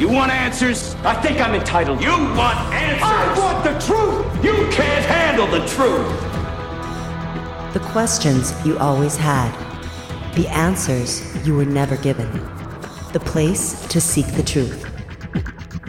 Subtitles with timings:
[0.00, 0.94] You want answers?
[1.04, 2.00] I think I'm entitled.
[2.00, 3.02] You want answers?
[3.02, 4.42] I want the truth!
[4.42, 6.08] You can't handle the truth!
[7.74, 9.52] The questions you always had.
[10.36, 12.32] The answers you were never given.
[13.12, 14.86] The place to seek the truth.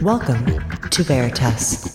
[0.02, 0.44] Welcome
[0.90, 1.94] to Veritas.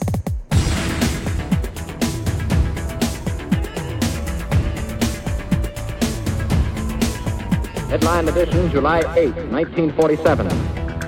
[7.91, 10.86] Headline edition, July 8, 1947.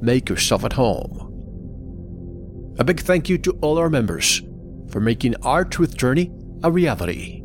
[0.00, 1.24] make yourself at home.
[2.78, 4.42] A big thank you to all our members
[4.90, 6.30] for making our truth journey
[6.62, 7.42] a reality.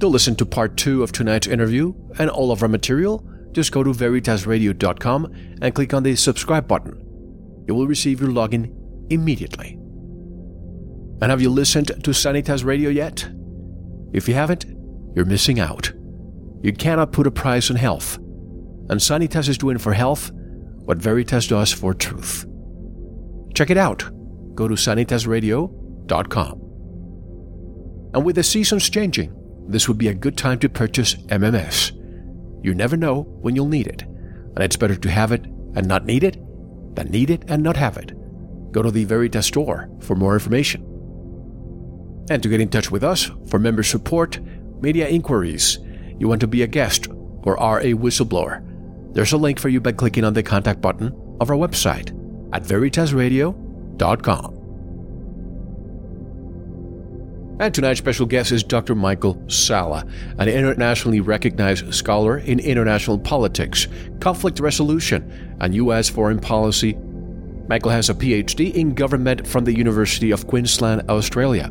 [0.00, 3.82] To listen to part two of tonight's interview and all of our material, just go
[3.82, 6.94] to veritasradio.com and click on the subscribe button.
[7.66, 8.74] You will receive your login
[9.10, 9.78] immediately.
[11.20, 13.28] And have you listened to Sanitas Radio yet?
[14.12, 14.66] If you haven't,
[15.16, 15.92] you're missing out.
[16.62, 18.16] You cannot put a price on health.
[18.16, 20.30] And Sanitas is doing for health
[20.88, 22.46] what Veritas does for truth.
[23.52, 24.10] Check it out.
[24.54, 26.52] Go to sanitasradio.com.
[28.14, 29.34] And with the seasons changing,
[29.68, 31.92] this would be a good time to purchase MMS.
[32.64, 35.44] You never know when you'll need it, and it's better to have it
[35.74, 36.38] and not need it
[36.94, 38.14] than need it and not have it.
[38.72, 40.86] Go to the Veritas store for more information.
[42.30, 44.40] And to get in touch with us for member support,
[44.80, 45.80] media inquiries,
[46.18, 47.08] you want to be a guest
[47.42, 48.64] or are a whistleblower,
[49.12, 52.10] there's a link for you by clicking on the contact button of our website
[52.52, 54.58] at veritasradio.com.
[57.60, 58.94] And tonight's special guest is Dr.
[58.94, 60.06] Michael Salla,
[60.38, 63.88] an internationally recognized scholar in international politics,
[64.20, 66.08] conflict resolution, and U.S.
[66.08, 66.96] foreign policy.
[67.68, 71.68] Michael has a PhD in government from the University of Queensland, Australia.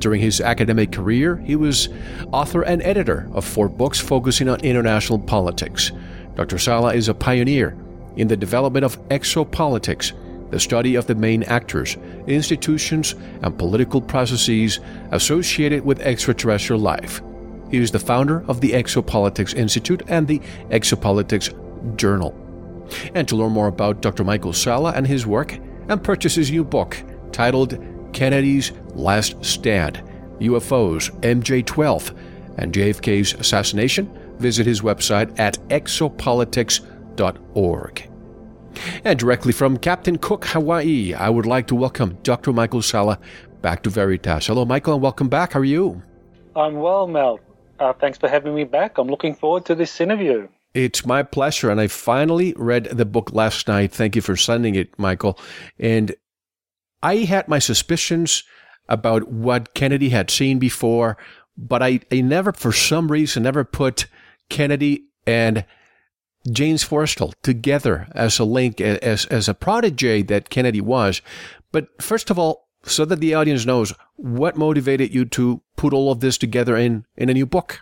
[0.00, 1.88] During his academic career, he was
[2.32, 5.92] author and editor of four books focusing on international politics.
[6.34, 6.58] Dr.
[6.58, 7.76] Salla is a pioneer
[8.16, 10.12] in the development of exopolitics,
[10.50, 17.22] the study of the main actors, institutions, and political processes associated with extraterrestrial life.
[17.70, 22.38] He is the founder of the Exopolitics Institute and the Exopolitics Journal.
[23.14, 24.24] And to learn more about Dr.
[24.24, 27.78] Michael Salla and his work, and purchase his new book titled
[28.12, 30.02] Kennedy's Last Stand
[30.38, 32.12] UFOs, MJ 12,
[32.58, 38.08] and JFK's Assassination, visit his website at exopolitics.org.
[39.04, 42.52] And directly from Captain Cook, Hawaii, I would like to welcome Dr.
[42.52, 43.18] Michael Salla
[43.60, 44.46] back to Veritas.
[44.46, 45.52] Hello, Michael, and welcome back.
[45.52, 46.02] How are you?
[46.56, 47.40] I'm well, Mel.
[47.78, 48.98] Uh, thanks for having me back.
[48.98, 50.48] I'm looking forward to this interview.
[50.74, 51.70] It's my pleasure.
[51.70, 53.92] And I finally read the book last night.
[53.92, 55.38] Thank you for sending it, Michael.
[55.78, 56.14] And
[57.02, 58.44] I had my suspicions
[58.88, 61.16] about what Kennedy had seen before,
[61.56, 64.06] but I, I never, for some reason, never put
[64.48, 65.64] Kennedy and
[66.50, 71.22] James Forrestal together as a link, as, as a protege that Kennedy was.
[71.70, 76.10] But first of all, so that the audience knows what motivated you to put all
[76.10, 77.80] of this together in, in a new book?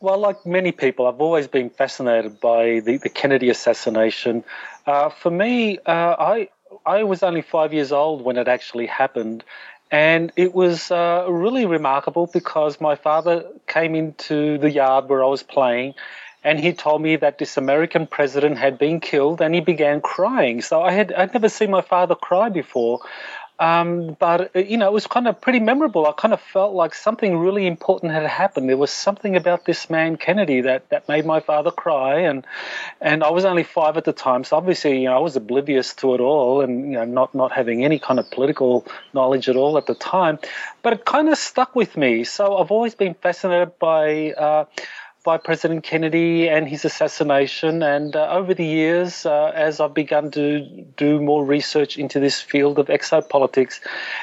[0.00, 4.44] Well, like many people, I've always been fascinated by the, the Kennedy assassination.
[4.86, 6.48] Uh, for me, uh, I
[6.86, 9.44] I was only five years old when it actually happened,
[9.92, 15.26] and it was uh, really remarkable because my father came into the yard where I
[15.26, 15.94] was playing,
[16.42, 20.62] and he told me that this American president had been killed, and he began crying.
[20.62, 23.00] So I had I'd never seen my father cry before.
[23.62, 26.04] Um, but uh, you know, it was kind of pretty memorable.
[26.04, 28.68] I kind of felt like something really important had happened.
[28.68, 32.44] There was something about this man Kennedy that, that made my father cry, and
[33.00, 35.94] and I was only five at the time, so obviously you know I was oblivious
[35.96, 39.54] to it all, and you know not not having any kind of political knowledge at
[39.54, 40.40] all at the time.
[40.82, 42.24] But it kind of stuck with me.
[42.24, 44.32] So I've always been fascinated by.
[44.32, 44.64] Uh,
[45.24, 47.82] by President Kennedy and his assassination.
[47.82, 50.60] And uh, over the years, uh, as I've begun to
[50.96, 53.80] do more research into this field of exopolitics,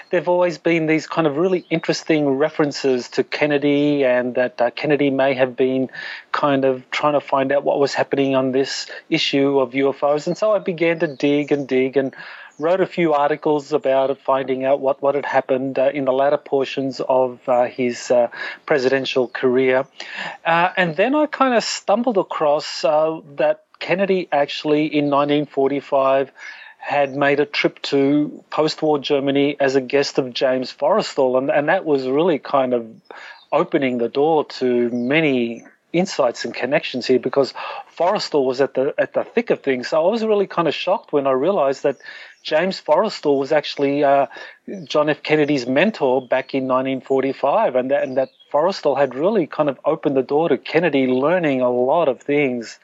[0.09, 4.71] there have always been these kind of really interesting references to Kennedy and that uh,
[4.71, 5.89] Kennedy may have been
[6.31, 10.27] kind of trying to find out what was happening on this issue of UFOs.
[10.27, 12.13] And so I began to dig and dig and
[12.59, 16.11] wrote a few articles about it, finding out what, what had happened uh, in the
[16.11, 18.27] latter portions of uh, his uh,
[18.65, 19.85] presidential career.
[20.45, 26.31] Uh, and then I kind of stumbled across uh, that Kennedy actually in 1945
[26.77, 31.69] had made a trip to post-war Germany as a guest of James Forrestal, and, and
[31.69, 32.87] that was really kind of
[33.51, 37.53] opening the door to many insights and connections here because
[37.97, 39.89] Forrestal was at the at the thick of things.
[39.89, 41.97] So I was really kind of shocked when I realized that
[42.43, 44.27] James Forrestal was actually uh,
[44.85, 45.23] John F.
[45.23, 50.15] Kennedy's mentor back in 1945, and that, and that Forrestal had really kind of opened
[50.15, 52.79] the door to Kennedy learning a lot of things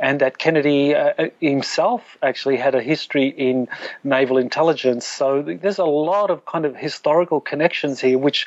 [0.00, 3.68] and that Kennedy uh, uh, himself actually had a history in
[4.02, 5.06] naval intelligence.
[5.06, 8.46] So there's a lot of kind of historical connections here, which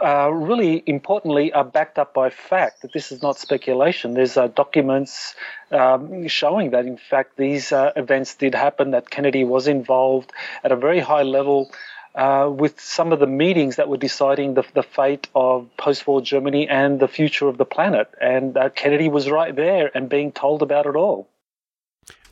[0.00, 2.82] uh, really importantly are backed up by fact.
[2.82, 4.12] That this is not speculation.
[4.12, 5.34] There's uh, documents
[5.70, 8.90] um, showing that in fact these uh, events did happen.
[8.90, 10.30] That Kennedy was involved
[10.62, 11.70] at a very high level
[12.14, 16.68] uh, with some of the meetings that were deciding the, the fate of post-war Germany
[16.68, 18.08] and the future of the planet.
[18.20, 21.28] And uh, Kennedy was right there and being told about it all.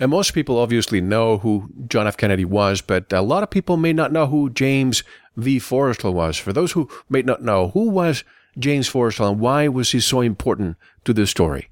[0.01, 2.17] And most people obviously know who John F.
[2.17, 5.03] Kennedy was, but a lot of people may not know who James
[5.37, 5.59] V.
[5.59, 6.37] Forrestal was.
[6.37, 8.25] For those who may not know, who was
[8.59, 11.69] James Forrestal and why was he so important to this story?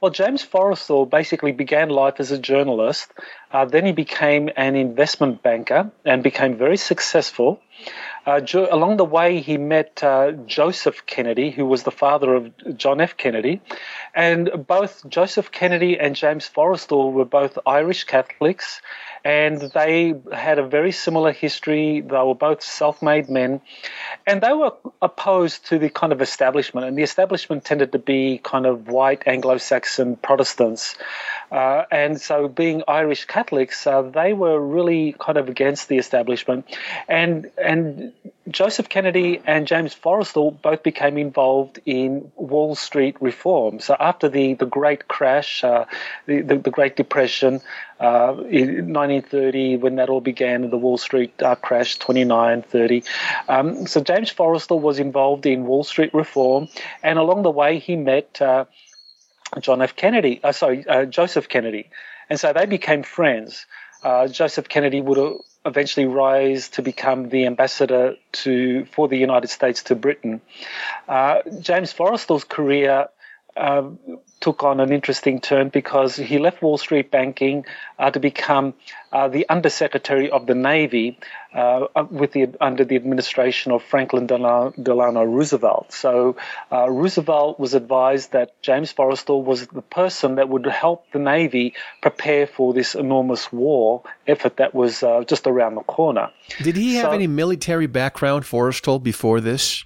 [0.00, 3.12] Well, James Forrestal basically began life as a journalist.
[3.50, 7.60] Uh, then he became an investment banker and became very successful.
[8.26, 12.76] Uh, jo- along the way, he met uh, Joseph Kennedy, who was the father of
[12.76, 13.16] John F.
[13.16, 13.60] Kennedy.
[14.14, 18.82] And both Joseph Kennedy and James Forrestal were both Irish Catholics
[19.24, 22.00] and they had a very similar history.
[22.00, 23.60] They were both self made men,
[24.26, 26.86] and they were opposed to the kind of establishment.
[26.86, 30.96] And the establishment tended to be kind of white Anglo Saxon Protestants.
[31.50, 36.66] Uh, and so, being Irish Catholics, uh, they were really kind of against the establishment.
[37.08, 38.12] And and
[38.50, 43.80] Joseph Kennedy and James Forrestal both became involved in Wall Street reform.
[43.80, 45.84] So after the, the Great Crash, uh,
[46.26, 47.60] the, the, the Great Depression,
[48.00, 53.02] uh, in 1930, when that all began, the Wall Street uh, crash, 29, 30.
[53.48, 56.68] Um, so James Forrestal was involved in Wall Street reform,
[57.02, 58.66] and along the way he met uh,
[59.60, 59.96] John F.
[59.96, 61.90] Kennedy, uh, sorry, uh, Joseph Kennedy,
[62.28, 63.66] and so they became friends.
[64.02, 69.82] Uh, Joseph Kennedy would eventually rise to become the ambassador to for the United States
[69.84, 70.40] to Britain.
[71.60, 73.08] James Forrestal's career
[73.56, 73.82] uh,
[74.40, 77.66] took on an interesting turn because he left Wall Street banking
[77.98, 78.74] uh, to become
[79.12, 81.18] uh, the Undersecretary of the Navy
[81.52, 85.92] uh, with the under the administration of Franklin Delano Roosevelt.
[85.92, 86.36] So
[86.70, 91.74] uh, Roosevelt was advised that James Forrestal was the person that would help the Navy
[92.02, 96.30] prepare for this enormous war effort that was uh, just around the corner.
[96.62, 99.84] Did he have so, any military background, Forrestal, before this?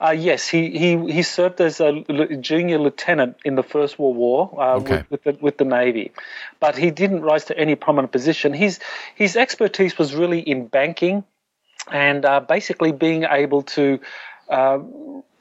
[0.00, 2.02] Uh, yes, he, he, he served as a
[2.40, 5.04] junior lieutenant in the First World War uh, okay.
[5.10, 6.12] with, with, the, with the Navy,
[6.60, 8.52] but he didn't rise to any prominent position.
[8.52, 8.80] His
[9.14, 11.24] his expertise was really in banking,
[11.90, 13.98] and uh, basically being able to
[14.48, 14.78] uh,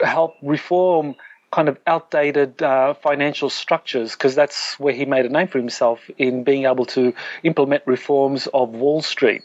[0.02, 1.16] help reform
[1.52, 6.10] kind of outdated uh, financial structures because that's where he made a name for himself
[6.18, 7.14] in being able to
[7.44, 9.44] implement reforms of Wall Street.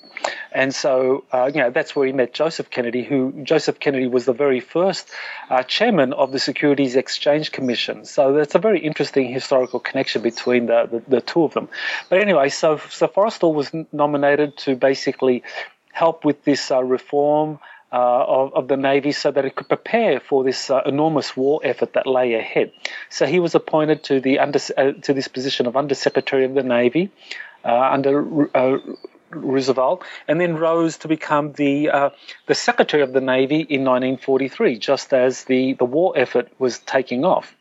[0.50, 4.25] And so, uh, you know, that's where he met Joseph Kennedy, who Joseph Kennedy was
[4.25, 5.11] the very first
[5.49, 8.04] uh, chairman of the Securities Exchange Commission.
[8.04, 11.68] So that's a very interesting historical connection between the, the, the two of them.
[12.09, 15.44] But anyway, so, so Forrestal was nominated to basically
[15.92, 17.61] help with this uh, reform
[17.93, 21.61] uh, of, of, the Navy so that it could prepare for this uh, enormous war
[21.63, 22.73] effort that lay ahead.
[23.11, 26.55] So he was appointed to the under, uh, to this position of Under Secretary of
[26.55, 27.11] the Navy
[27.65, 28.49] under
[29.35, 32.11] Roosevelt, and then rose to become the uh,
[32.47, 37.25] the Secretary of the Navy in 1943, just as the, the war effort was taking
[37.25, 37.55] off.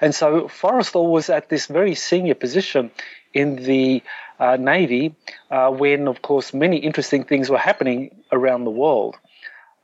[0.00, 2.90] And so Forrestal was at this very senior position
[3.34, 4.02] in the
[4.38, 5.14] uh, Navy
[5.50, 9.16] uh, when, of course, many interesting things were happening around the world.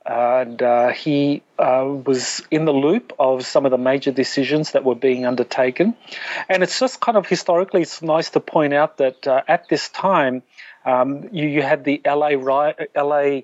[0.05, 4.83] And uh, he uh, was in the loop of some of the major decisions that
[4.83, 5.95] were being undertaken.
[6.47, 9.89] And it's just kind of historically, it's nice to point out that uh, at this
[9.89, 10.41] time,
[10.85, 12.29] um, you, you, had the LA,
[12.95, 13.41] LA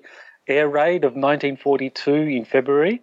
[0.48, 3.02] air raid of 1942 in February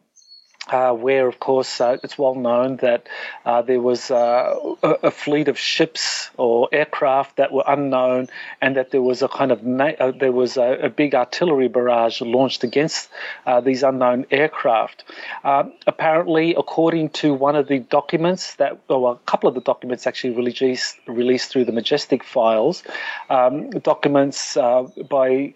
[0.67, 3.08] uh, where, of course, uh, it's well known that
[3.46, 8.29] uh, there was uh, a, a, fleet of ships or aircraft that were unknown,
[8.62, 11.67] and that there was a kind of na- uh, there was a, a, big artillery
[11.67, 13.10] barrage launched against
[13.46, 15.03] uh, these unknown aircraft.
[15.43, 20.34] apparently, according to one of the documents that, or a couple of the documents actually
[20.34, 22.84] released released through the Majestic files,
[23.29, 25.53] um, documents by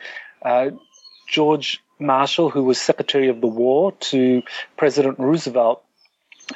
[1.27, 4.43] George Marshall, who was Secretary of the War, to
[4.77, 5.83] President Roosevelt,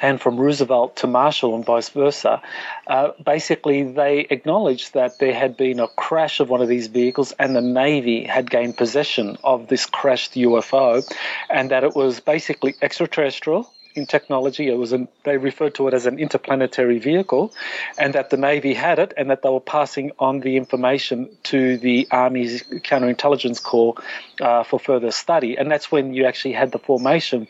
[0.00, 2.40] and from Roosevelt to Marshall and vice versa,
[2.86, 7.32] uh, basically they acknowledged that there had been a crash of one of these vehicles
[7.38, 11.04] and the Navy had gained possession of this crashed UFO
[11.50, 14.68] and that it was basically extraterrestrial in technology.
[14.68, 17.52] It was an, they referred to it as an interplanetary vehicle,
[17.98, 21.78] and that the Navy had it, and that they were passing on the information to
[21.78, 23.94] the Army's counterintelligence corps
[24.40, 25.56] uh, for further study.
[25.56, 27.48] And that's when you actually had the formation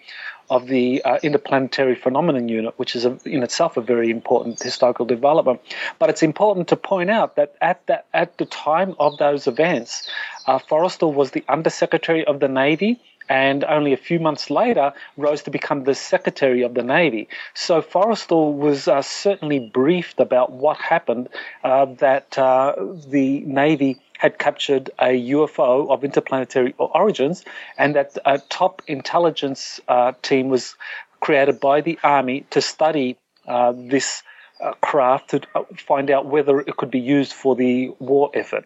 [0.51, 5.07] of the uh, Interplanetary Phenomenon Unit, which is a, in itself a very important historical
[5.07, 5.61] development.
[5.99, 10.07] But it's important to point out that at that at the time of those events,
[10.47, 15.43] uh, Forrestal was the Undersecretary of the Navy and only a few months later rose
[15.43, 17.29] to become the Secretary of the Navy.
[17.55, 21.29] So Forrestal was uh, certainly briefed about what happened,
[21.63, 22.75] uh, that uh,
[23.09, 27.45] the Navy had captured a UFO of interplanetary origins,
[27.77, 30.77] and that a top intelligence uh, team was
[31.19, 33.17] created by the Army to study
[33.49, 34.23] uh, this
[34.63, 35.41] uh, craft to
[35.77, 38.65] find out whether it could be used for the war effort.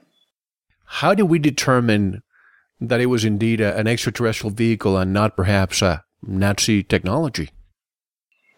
[0.85, 2.23] How do we determine
[2.81, 7.51] that it was indeed a, an extraterrestrial vehicle and not perhaps a Nazi technology?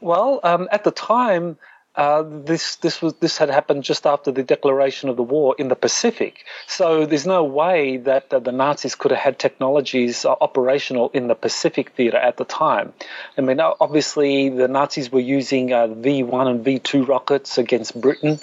[0.00, 1.58] Well, um, at the time,
[1.98, 5.66] uh, this this was this had happened just after the declaration of the war in
[5.66, 6.44] the Pacific.
[6.68, 11.34] So there's no way that the Nazis could have had technologies uh, operational in the
[11.34, 12.92] Pacific theater at the time.
[13.36, 18.38] I mean, obviously the Nazis were using uh, V1 and V2 rockets against Britain.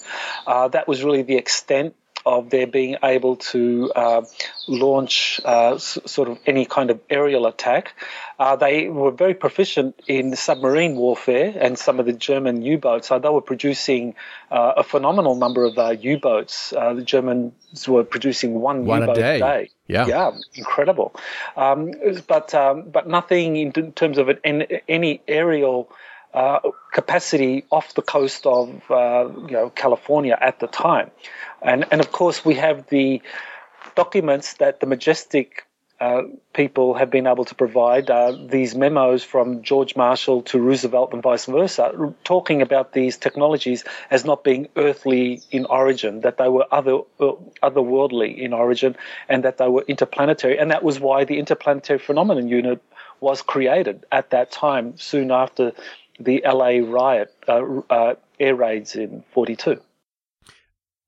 [0.45, 4.21] Uh, that was really the extent of their being able to uh,
[4.67, 7.93] launch uh, s- sort of any kind of aerial attack.
[8.37, 13.07] Uh, they were very proficient in submarine warfare and some of the German U-boats.
[13.07, 14.15] So they were producing
[14.51, 16.73] uh, a phenomenal number of uh, U-boats.
[16.73, 19.39] Uh, the Germans were producing one, one U-boat a day.
[19.39, 19.69] day.
[19.87, 21.15] Yeah, yeah, incredible.
[21.55, 21.91] Um,
[22.27, 25.89] but um, but nothing in terms of an, any aerial
[26.35, 26.59] uh,
[26.91, 31.09] capacity off the coast of uh, you know California at the time,
[31.61, 33.21] and and of course we have the
[33.95, 35.65] documents that the Majestic
[36.01, 36.23] uh,
[36.53, 41.23] people have been able to provide uh, these memos from George Marshall to Roosevelt and
[41.23, 46.65] vice versa, talking about these technologies as not being earthly in origin, that they were
[46.69, 47.31] other uh,
[47.63, 48.97] otherworldly in origin,
[49.29, 52.81] and that they were interplanetary, and that was why the Interplanetary Phenomenon Unit
[53.21, 55.71] was created at that time, soon after
[56.19, 59.79] the LA riot, uh, uh, air raids in 42.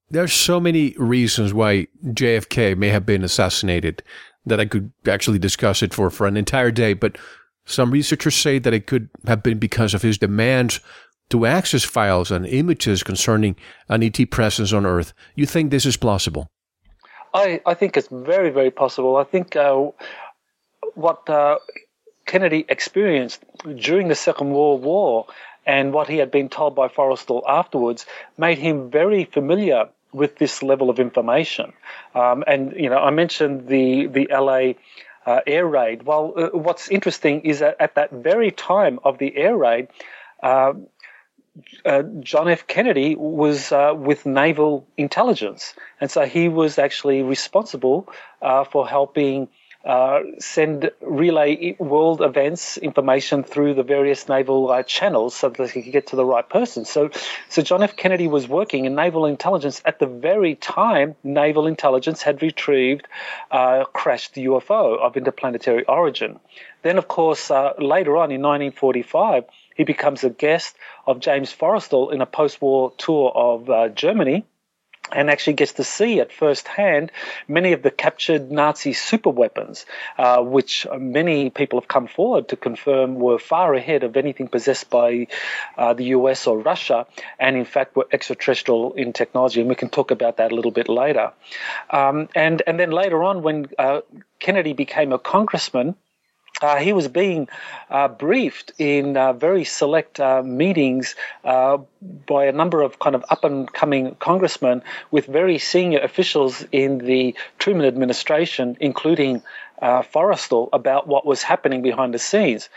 [0.09, 4.03] There's so many reasons why JFK may have been assassinated
[4.45, 7.17] that I could actually discuss it for, for an entire day, but
[7.65, 10.79] some researchers say that it could have been because of his demands
[11.29, 13.57] to access files and images concerning
[13.89, 15.13] an ET presence on Earth.
[15.35, 16.47] You think this is plausible?
[17.33, 19.17] I, I think it's very, very possible.
[19.17, 19.89] I think uh,
[20.95, 21.57] what uh,
[22.27, 23.43] Kennedy experienced
[23.75, 25.25] during the Second World War
[25.65, 28.05] and what he had been told by Forrestal afterwards
[28.37, 31.73] made him very familiar with this level of information.
[32.15, 34.73] Um, and, you know, I mentioned the, the LA
[35.25, 36.03] uh, air raid.
[36.03, 39.89] Well, uh, what's interesting is that at that very time of the air raid,
[40.41, 40.73] uh,
[41.83, 42.67] uh John F.
[42.67, 45.73] Kennedy was uh, with naval intelligence.
[45.99, 48.07] And so he was actually responsible
[48.41, 49.49] uh, for helping
[49.87, 55.81] uh, send relay world events information through the various naval uh, channels so that he
[55.81, 56.83] could get to the right person.
[56.83, 57.09] So,
[57.47, 57.95] so John F.
[57.95, 63.07] Kennedy was working in naval intelligence at the very time naval intelligence had retrieved
[63.49, 66.41] uh, crashed UFO of interplanetary origin.
[66.81, 70.75] Then, of course, uh, later on in 1945, he becomes a guest
[71.05, 74.45] of James Forrestal in a post-war tour of uh, Germany
[75.11, 77.11] and actually gets to see at first hand
[77.47, 79.85] many of the captured Nazi super weapons,
[80.17, 84.89] uh, which many people have come forward to confirm were far ahead of anything possessed
[84.89, 85.27] by
[85.77, 87.07] uh, the US or Russia,
[87.39, 89.61] and in fact were extraterrestrial in technology.
[89.61, 91.31] And we can talk about that a little bit later.
[91.89, 94.01] Um, and and then later on, when uh,
[94.39, 95.95] Kennedy became a congressman.
[96.61, 97.47] Uh, he was being
[97.89, 101.77] uh, briefed in uh, very select uh, meetings uh,
[102.25, 106.97] by a number of kind of up and coming congressmen with very senior officials in
[106.97, 109.43] the Truman administration, including
[109.81, 112.69] uh, Forrestal, about what was happening behind the scenes.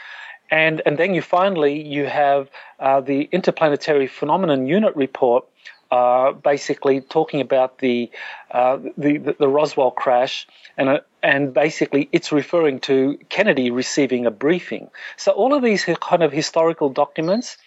[0.50, 5.46] And, and then you finally you have the Interplanetary Phenomenon Unit report
[5.90, 8.10] uh, basically talking about the,
[8.50, 14.30] uh, the, the Roswell crash, and uh, and basically it's referring to Kennedy receiving a
[14.30, 14.88] briefing.
[15.16, 17.58] So all of these kind of historical documents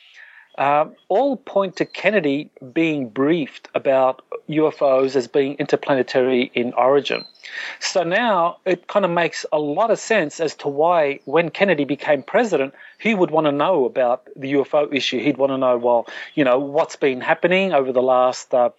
[0.58, 7.26] uh, all point to Kennedy being briefed about UFOs as being interplanetary in origin.
[7.80, 11.86] So now it kind of makes a lot of sense as to why, when Kennedy
[11.86, 15.20] became president, he would want to know about the UFO issue.
[15.20, 18.70] He'd want to know, well, you know, what's been happening over the last uh,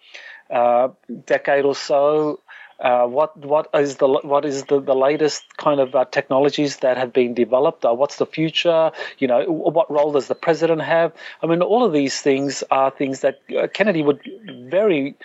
[0.49, 0.89] uh,
[1.25, 2.39] decade or so
[2.79, 6.97] uh, what what is the what is the, the latest kind of uh, technologies that
[6.97, 7.85] have been developed?
[7.85, 8.91] Uh, what's the future?
[9.17, 11.13] You know, what role does the president have?
[11.41, 14.21] I mean, all of these things are things that uh, Kennedy would
[14.69, 15.15] very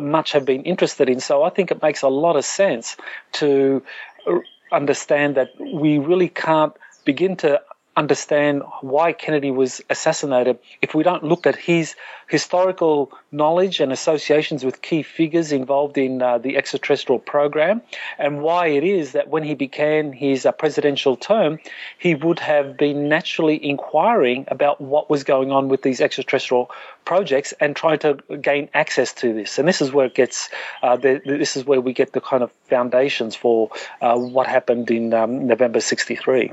[0.00, 1.20] much have been interested in.
[1.20, 2.96] So I think it makes a lot of sense
[3.32, 3.82] to
[4.26, 4.38] uh,
[4.72, 6.72] understand that we really can't
[7.04, 7.62] begin to
[7.98, 11.96] understand why Kennedy was assassinated if we don't look at his
[12.28, 17.82] historical knowledge and associations with key figures involved in uh, the extraterrestrial program
[18.16, 21.58] and why it is that when he began his uh, presidential term,
[21.98, 26.70] he would have been naturally inquiring about what was going on with these extraterrestrial
[27.04, 29.58] projects and trying to gain access to this.
[29.58, 30.50] And this is where it gets,
[30.82, 34.88] uh, the, this is where we get the kind of foundations for uh, what happened
[34.92, 36.52] in um, November 63.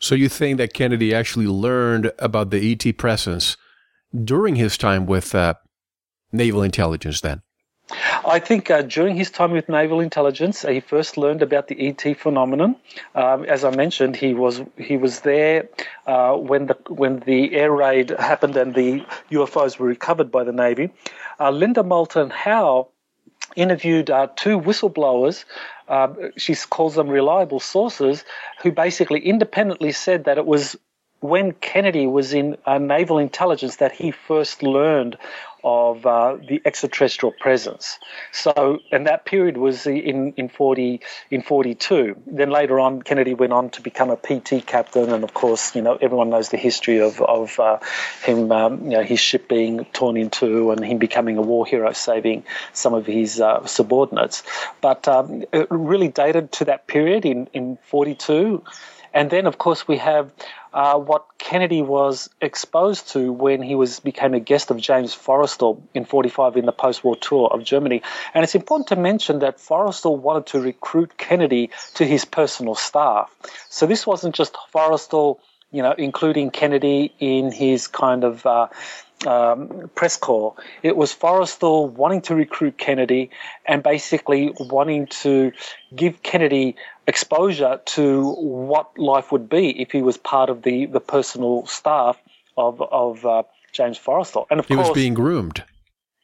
[0.00, 3.56] So you think that Kennedy actually learned about the ET presence
[4.24, 5.54] during his time with uh,
[6.32, 7.42] naval intelligence then?
[8.26, 12.18] I think uh, during his time with naval intelligence, he first learned about the ET
[12.18, 12.76] phenomenon.
[13.14, 15.68] Um, as I mentioned, he was he was there
[16.06, 20.52] uh, when the when the air raid happened and the UFOs were recovered by the
[20.52, 20.90] Navy.
[21.38, 22.88] Uh, Linda Moulton Howe
[23.56, 25.44] interviewed uh, two whistleblowers.
[25.88, 28.24] Uh, she calls them reliable sources,
[28.62, 30.76] who basically independently said that it was
[31.24, 35.16] when Kennedy was in uh, naval intelligence that he first learned
[35.64, 37.98] of uh, the extraterrestrial presence.
[38.30, 42.16] So, and that period was in in forty in forty two.
[42.26, 45.80] Then later on, Kennedy went on to become a PT captain, and of course, you
[45.80, 47.78] know, everyone knows the history of of uh,
[48.22, 51.64] him, um, you know, his ship being torn in two, and him becoming a war
[51.64, 54.42] hero, saving some of his uh, subordinates.
[54.82, 58.62] But um, it really dated to that period in in forty two.
[59.14, 60.32] And then, of course, we have
[60.74, 65.80] uh, what Kennedy was exposed to when he was became a guest of James Forrestal
[65.94, 68.02] in 45 in the post-war tour of Germany.
[68.34, 73.30] And it's important to mention that Forrestal wanted to recruit Kennedy to his personal staff.
[73.70, 75.38] So this wasn't just Forrestal,
[75.70, 78.66] you know, including Kennedy in his kind of uh,
[79.26, 80.56] um, press corps.
[80.82, 83.30] It was Forrestal wanting to recruit Kennedy
[83.64, 85.52] and basically wanting to
[85.94, 86.74] give Kennedy
[87.06, 92.18] exposure to what life would be if he was part of the, the personal staff
[92.56, 94.46] of, of uh, James Forrestal.
[94.50, 95.62] And of course he course, was being groomed.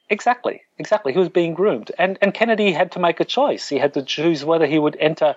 [0.09, 1.13] Exactly, exactly.
[1.13, 3.69] He was being groomed, and and Kennedy had to make a choice.
[3.69, 5.37] He had to choose whether he would enter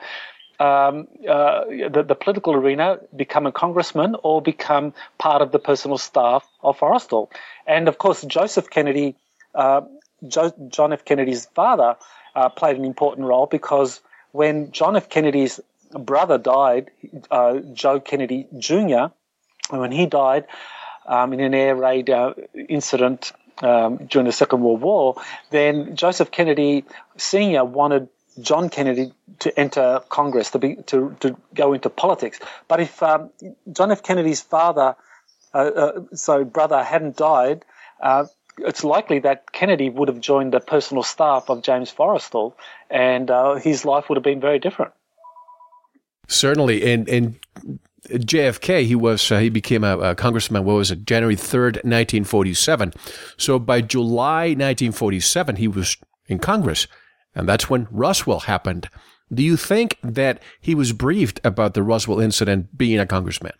[0.59, 5.97] um, uh, the, the, political arena, become a congressman, or become part of the personal
[5.97, 7.29] staff of Forrestal.
[7.67, 9.15] And of course, Joseph Kennedy,
[9.53, 9.81] uh,
[10.27, 11.05] jo- John F.
[11.05, 11.97] Kennedy's father,
[12.35, 14.01] uh, played an important role because
[14.33, 15.09] when John F.
[15.09, 16.91] Kennedy's brother died,
[17.31, 19.13] uh, Joe Kennedy Jr.,
[19.69, 20.47] when he died
[21.05, 22.33] um, in an air raid uh,
[22.67, 26.83] incident um, during the Second World War, then Joseph Kennedy
[27.15, 27.63] Sr.
[27.63, 28.09] wanted
[28.41, 32.39] John Kennedy to enter Congress, to be to, to go into politics.
[32.67, 33.29] But if um,
[33.71, 34.01] John F.
[34.01, 34.95] Kennedy's father,
[35.53, 37.63] uh, uh, so brother, hadn't died,
[38.01, 38.25] uh,
[38.57, 42.53] it's likely that Kennedy would have joined the personal staff of James Forrestal,
[42.89, 44.93] and uh, his life would have been very different.
[46.27, 47.39] Certainly, and and
[48.07, 50.65] JFK, he was uh, he became a, a, congressman.
[50.65, 51.05] What was it?
[51.05, 52.93] January third, nineteen forty-seven.
[53.37, 56.87] So by July nineteen forty-seven, he was in Congress,
[57.35, 58.89] and that's when Roswell happened.
[59.33, 63.53] Do you think that he was briefed about the Roswell incident being a congressman?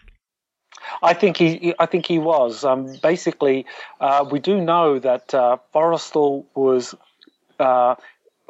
[1.01, 2.63] I think he, I think he was.
[2.63, 3.65] Um, basically,
[3.99, 6.95] uh, we do know that uh, Forrestal was
[7.59, 7.95] uh,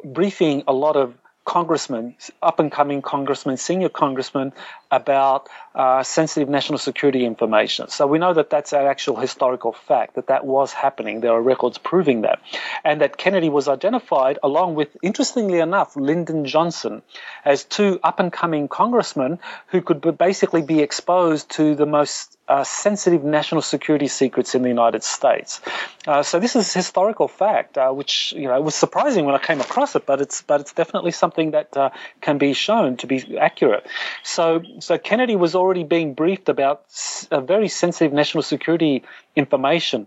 [0.04, 4.52] briefing a lot of congressmen, up and coming congressmen, senior congressmen,
[4.94, 7.88] about uh, sensitive national security information.
[7.88, 11.20] So we know that that's an actual historical fact, that that was happening.
[11.20, 12.40] There are records proving that.
[12.84, 17.02] And that Kennedy was identified, along with, interestingly enough, Lyndon Johnson,
[17.44, 22.62] as two up and coming congressmen who could basically be exposed to the most uh,
[22.62, 25.60] sensitive national security secrets in the United States.
[26.06, 29.60] Uh, so this is historical fact, uh, which you know was surprising when I came
[29.60, 33.38] across it, but it's but it's definitely something that uh, can be shown to be
[33.38, 33.86] accurate.
[34.22, 36.84] So so Kennedy was already being briefed about
[37.30, 39.02] very sensitive national security
[39.34, 40.06] information.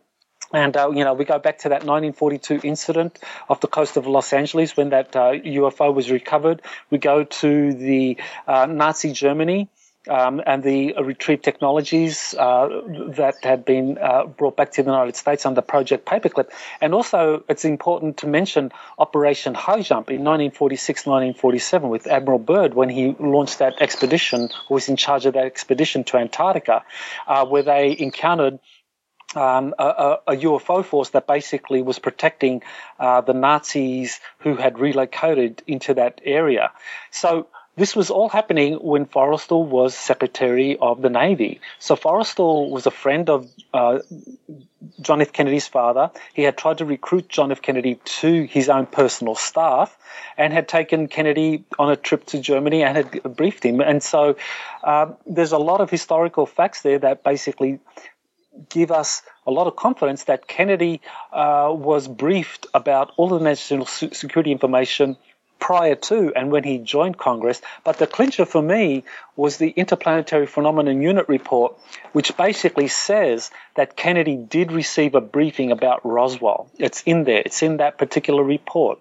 [0.54, 4.08] And uh, you know, we go back to that 1942 incident off the coast of
[4.08, 6.62] Los Angeles when that uh, UFO was recovered.
[6.90, 9.68] We go to the uh, Nazi Germany
[10.08, 12.82] um, and the retrieved technologies uh,
[13.16, 16.50] that had been uh, brought back to the United States under Project Paperclip.
[16.82, 22.74] And also, it's important to mention Operation High Jump in 1946 1947 with Admiral Byrd
[22.74, 26.84] when he launched that expedition, was in charge of that expedition to Antarctica,
[27.28, 28.60] uh, where they encountered.
[29.36, 32.64] Um, a, a, UFO force that basically was protecting
[32.98, 36.72] uh, the Nazis who had relocated into that area.
[37.12, 41.62] So this was all happening when Forrestal was Secretary of the Navy.
[41.78, 44.00] So Forrestal was a friend of uh,
[45.00, 45.32] John F.
[45.32, 46.10] Kennedy's father.
[46.34, 47.62] He had tried to recruit John F.
[47.62, 49.96] Kennedy to his own personal staff
[50.38, 53.80] and had taken Kennedy on a trip to Germany and had briefed him.
[53.80, 54.38] And so
[54.84, 57.80] uh, there's a lot of historical facts there that basically
[58.70, 63.86] give us a lot of confidence that Kennedy uh, was briefed about all the national
[63.86, 65.16] security information
[65.60, 67.62] prior to and when he joined Congress.
[67.84, 69.04] But the clincher for me
[69.36, 71.78] was the Interplanetary Phenomenon Unit report,
[72.14, 76.70] which basically says that Kennedy did receive a briefing about Roswell.
[76.78, 79.00] It's in there, it's in that particular report.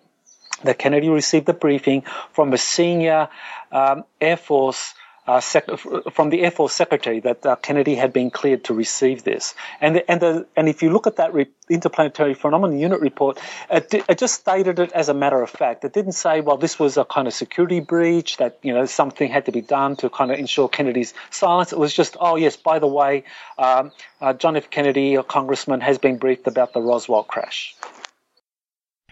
[0.64, 3.29] That Kennedy received a briefing from a senior
[3.71, 4.95] um, Air Force
[5.27, 5.71] uh, sec-
[6.12, 9.55] from the Air Force Secretary that uh, Kennedy had been cleared to receive this.
[9.81, 13.39] And and the, and if you look at that re- interplanetary phenomenon unit report,
[13.71, 15.85] it, di- it, just stated it as a matter of fact.
[15.85, 19.31] It didn't say, well, this was a kind of security breach that you know something
[19.31, 21.73] had to be done to kind of ensure Kennedy's silence.
[21.73, 23.25] It was just, oh yes, by the way,
[23.59, 24.71] um, uh, John F.
[24.71, 27.75] Kennedy, a congressman, has been briefed about the Roswell crash.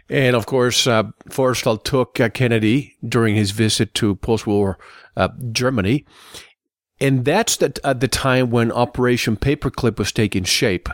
[0.08, 4.78] And of course, uh, Forrestal took uh, Kennedy during his visit to post-war
[5.16, 6.04] uh, Germany,
[7.00, 10.88] and that's the, at the time when Operation Paperclip was taking shape.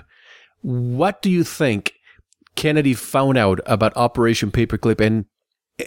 [0.62, 1.94] What do you think
[2.54, 5.24] Kennedy found out about Operation Paperclip and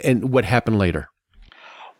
[0.04, 1.10] and what happened later?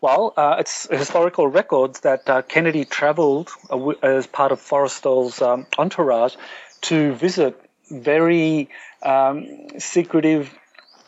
[0.00, 5.66] Well, uh, it's historical records that uh, Kennedy traveled uh, as part of Forrestal's um,
[5.78, 6.34] entourage
[6.82, 7.58] to visit
[7.90, 8.68] very
[9.02, 9.46] um,
[9.78, 10.52] secretive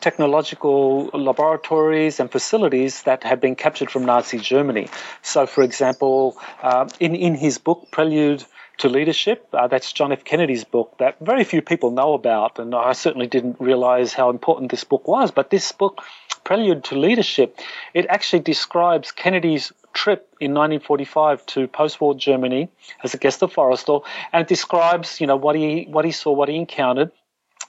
[0.07, 4.87] technological laboratories and facilities that had been captured from Nazi Germany.
[5.21, 8.41] So, for example, uh, in, in his book, Prelude
[8.77, 10.23] to Leadership, uh, that's John F.
[10.23, 14.71] Kennedy's book that very few people know about, and I certainly didn't realize how important
[14.71, 15.31] this book was.
[15.31, 16.01] But this book,
[16.45, 17.59] Prelude to Leadership,
[17.93, 22.69] it actually describes Kennedy's trip in 1945 to post-war Germany
[23.03, 26.31] as a guest of Forrestal, and it describes, you know, what he what he saw,
[26.31, 27.11] what he encountered,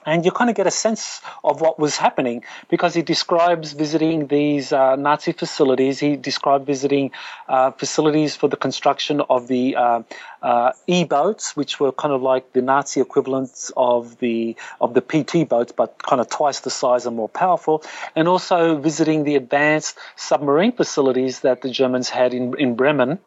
[0.05, 4.27] and you kind of get a sense of what was happening because he describes visiting
[4.27, 5.99] these uh, Nazi facilities.
[5.99, 7.11] He described visiting
[7.47, 10.03] uh, facilities for the construction of the uh,
[10.41, 15.47] uh E-boats, which were kind of like the Nazi equivalents of the of the PT
[15.47, 17.83] boats, but kind of twice the size and more powerful.
[18.15, 23.19] And also visiting the advanced submarine facilities that the Germans had in in Bremen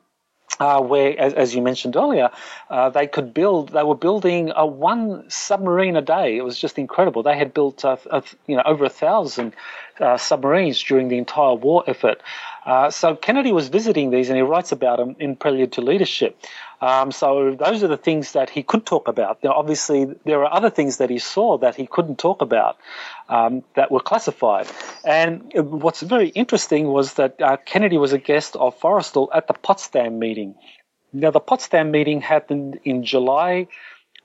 [0.61, 2.31] uh, where, as, as, you mentioned earlier,
[2.69, 3.71] uh, they could build.
[3.71, 6.37] They were building a one submarine a day.
[6.37, 7.23] It was just incredible.
[7.23, 7.97] They had built, uh,
[8.47, 9.55] you know, over a thousand
[9.99, 12.23] uh, submarines during the entire war effort.
[12.65, 16.39] Uh, so Kennedy was visiting these, and he writes about them in Prelude to Leadership.
[16.83, 19.45] Um, so those are the things that he could talk about.
[19.45, 22.77] Now, obviously, there are other things that he saw that he couldn't talk about
[23.29, 24.67] um, that were classified.
[25.05, 29.55] And what's very interesting was that uh, Kennedy was a guest of Forrestal at the
[29.55, 30.57] Potsdam meeting.
[31.13, 33.69] Now, the Potsdam meeting happened in July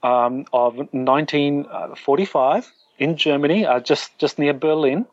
[0.02, 5.06] um, of 1945 in Germany, uh, just just near Berlin.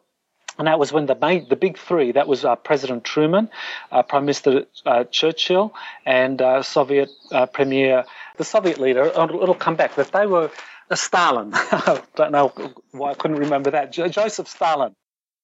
[0.58, 3.50] And that was when the main, the big three, that was uh, President Truman,
[3.92, 5.74] uh, Prime Minister uh, Churchill,
[6.06, 8.06] and uh, Soviet uh, Premier,
[8.38, 10.52] the Soviet leader, it'll come back, that they were
[10.90, 11.52] uh, Stalin.
[11.54, 12.54] I don't know
[12.92, 13.92] why I couldn't remember that.
[13.92, 14.94] Jo- Joseph Stalin.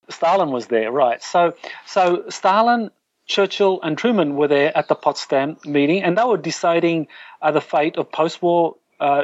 [0.10, 1.21] Stalin was there, right.
[1.21, 2.91] So, so Stalin,
[3.28, 7.08] Churchill, and Truman were there at the Potsdam meeting, and they were deciding
[7.41, 8.76] the fate of post-war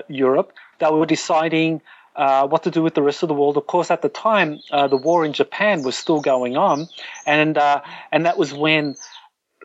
[0.07, 0.53] Europe.
[0.79, 1.81] They were deciding
[2.17, 3.57] uh, what to do with the rest of the world.
[3.57, 6.89] Of course, at the time, uh, the war in Japan was still going on,
[7.25, 8.95] and uh, and that was when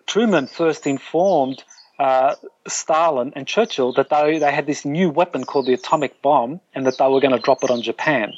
[0.06, 1.64] Truman first informed
[1.98, 2.34] uh,
[2.68, 6.86] Stalin and Churchill that they they had this new weapon called the atomic bomb, and
[6.86, 8.34] that they were going to drop it on Japan.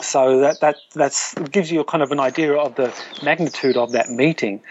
[0.00, 4.10] So that that that's gives you kind of an idea of the magnitude of that
[4.10, 4.62] meeting.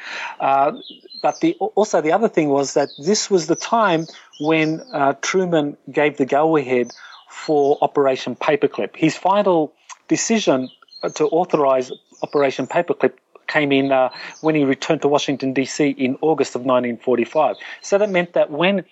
[0.41, 0.73] Uh,
[1.21, 4.07] but the also the other thing was that this was the time
[4.41, 4.83] when
[5.21, 6.91] Truman gave the go ahead
[7.29, 8.95] for Operation Paperclip.
[8.95, 9.73] His final
[10.07, 10.69] decision
[11.15, 13.13] to authorize Operation Paperclip
[13.47, 14.09] came in uh,
[14.41, 15.89] when he returned to Washington D.C.
[15.89, 17.55] in August of 1945.
[17.81, 18.85] So that meant that when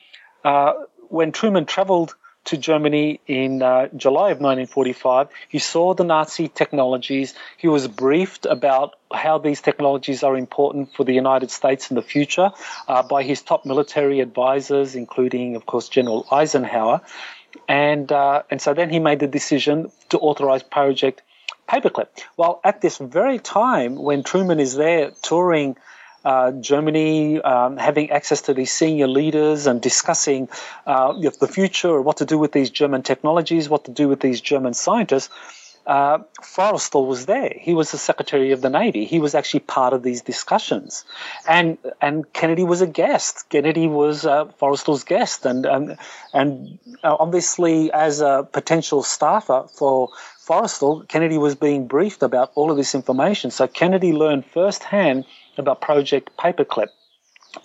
[0.44, 0.74] uh,
[1.10, 7.34] when Truman traveled to Germany in uh, July of 1945, he saw the Nazi technologies.
[7.58, 12.04] He was briefed about how these technologies are important for the United States in the
[12.04, 12.52] future
[12.88, 17.02] uh, by his top military advisors, including, of course, General Eisenhower
[17.68, 21.22] and uh, and so then he made the decision to authorize Project
[21.68, 22.08] Paperclip.
[22.38, 25.78] Well, at this very time when Truman is there touring
[26.24, 30.50] uh, Germany, um, having access to these senior leaders and discussing
[30.88, 34.42] uh, the future what to do with these German technologies, what to do with these
[34.42, 35.30] German scientists
[35.86, 37.54] uh, Forrestal was there.
[37.56, 39.06] He was the Secretary of the Navy.
[39.06, 41.06] He was actually part of these discussions,
[41.48, 43.50] and and Kennedy was a guest.
[43.50, 45.98] Kennedy was uh, Forrestal's guest, and and
[46.34, 50.10] and uh, obviously as a potential staffer for
[50.48, 53.52] Forrestal, Kennedy was being briefed about all of this information.
[53.52, 55.26] So Kennedy learned firsthand
[55.58, 56.90] about Project Paperclip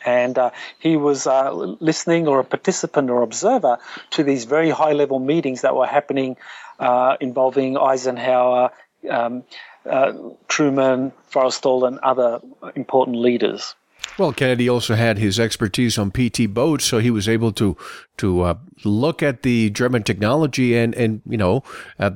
[0.05, 3.79] and uh, he was uh, listening or a participant or observer
[4.11, 6.37] to these very high level meetings that were happening
[6.81, 8.71] uh, involving Eisenhower,
[9.09, 9.45] um,
[9.88, 10.12] uh,
[10.49, 12.40] Truman, Forrestal, and other
[12.75, 13.75] important leaders.
[14.19, 17.77] Well, Kennedy also had his expertise on PT boats, so he was able to
[18.19, 21.62] to uh, look at the German technology and and you know
[21.99, 22.11] uh,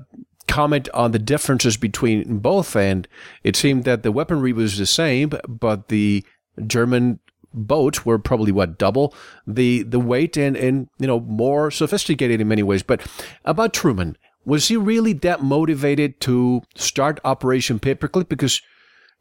[0.49, 2.75] comment on the differences between both.
[2.77, 3.07] And
[3.43, 6.25] it seemed that the weaponry was the same, but the
[6.67, 7.21] German
[7.55, 9.15] boats were probably what double
[9.47, 12.83] the the weight and and you know more sophisticated in many ways.
[12.83, 13.07] But
[13.45, 18.29] about Truman, was he really that motivated to start Operation Paperclip?
[18.29, 18.61] Because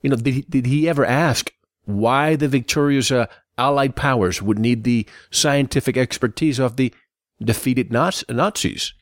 [0.01, 1.51] you know, did he, did he ever ask
[1.85, 3.25] why the victorious uh,
[3.57, 6.93] Allied powers would need the scientific expertise of the
[7.41, 8.93] defeated Nazis?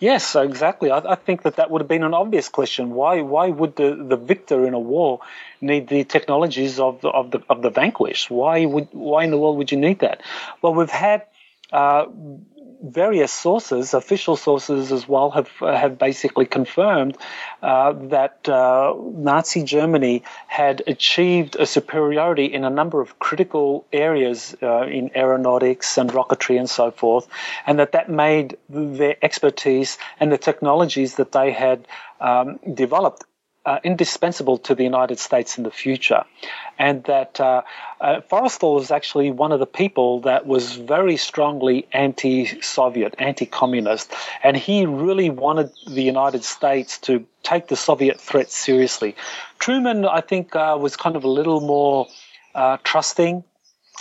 [0.00, 0.90] Yes, exactly.
[0.90, 2.90] I, I, think that that would have been an obvious question.
[2.90, 5.20] Why why would the, the victor in a war
[5.60, 8.30] need the technologies of the, of the of the vanquished?
[8.30, 10.22] Why would why in the world would you need that?
[10.62, 11.24] Well, we've had
[11.72, 12.06] uh,
[12.82, 17.16] various sources, official sources as well, have have basically confirmed
[17.62, 24.56] uh, that uh, Nazi Germany had achieved a superiority in a number of critical areas
[24.62, 27.26] uh, in aeronautics and rocketry and so forth,
[27.66, 31.86] and that that made their expertise and the technologies that they had
[32.20, 33.24] um, developed
[33.68, 36.24] uh, indispensable to the United States in the future.
[36.78, 37.62] And that uh,
[38.00, 43.44] uh, Forrestal was actually one of the people that was very strongly anti Soviet, anti
[43.44, 44.14] communist.
[44.42, 49.16] And he really wanted the United States to take the Soviet threat seriously.
[49.58, 52.06] Truman, I think, uh, was kind of a little more
[52.54, 53.44] uh, trusting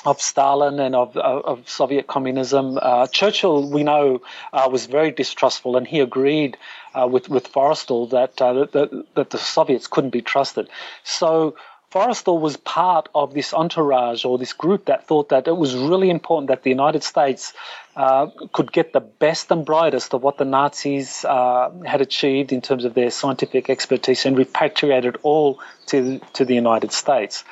[0.05, 2.79] of Stalin and of, of, of Soviet communism.
[2.81, 4.21] Uh, Churchill, we know,
[4.53, 6.57] uh, was very distrustful, and he agreed
[6.97, 10.69] uh, with with Forrestal that, uh, that that the Soviets couldn't be trusted.
[11.03, 11.55] So.
[11.89, 16.09] Forrestal was part of this entourage or this group that thought that it was really
[16.09, 17.53] important that the United States
[17.95, 22.59] uh, could get the best and brightest of what the Nazis uh, had achieved in
[22.59, 27.45] terms of their scientific expertise and repatriate it all to to the United States.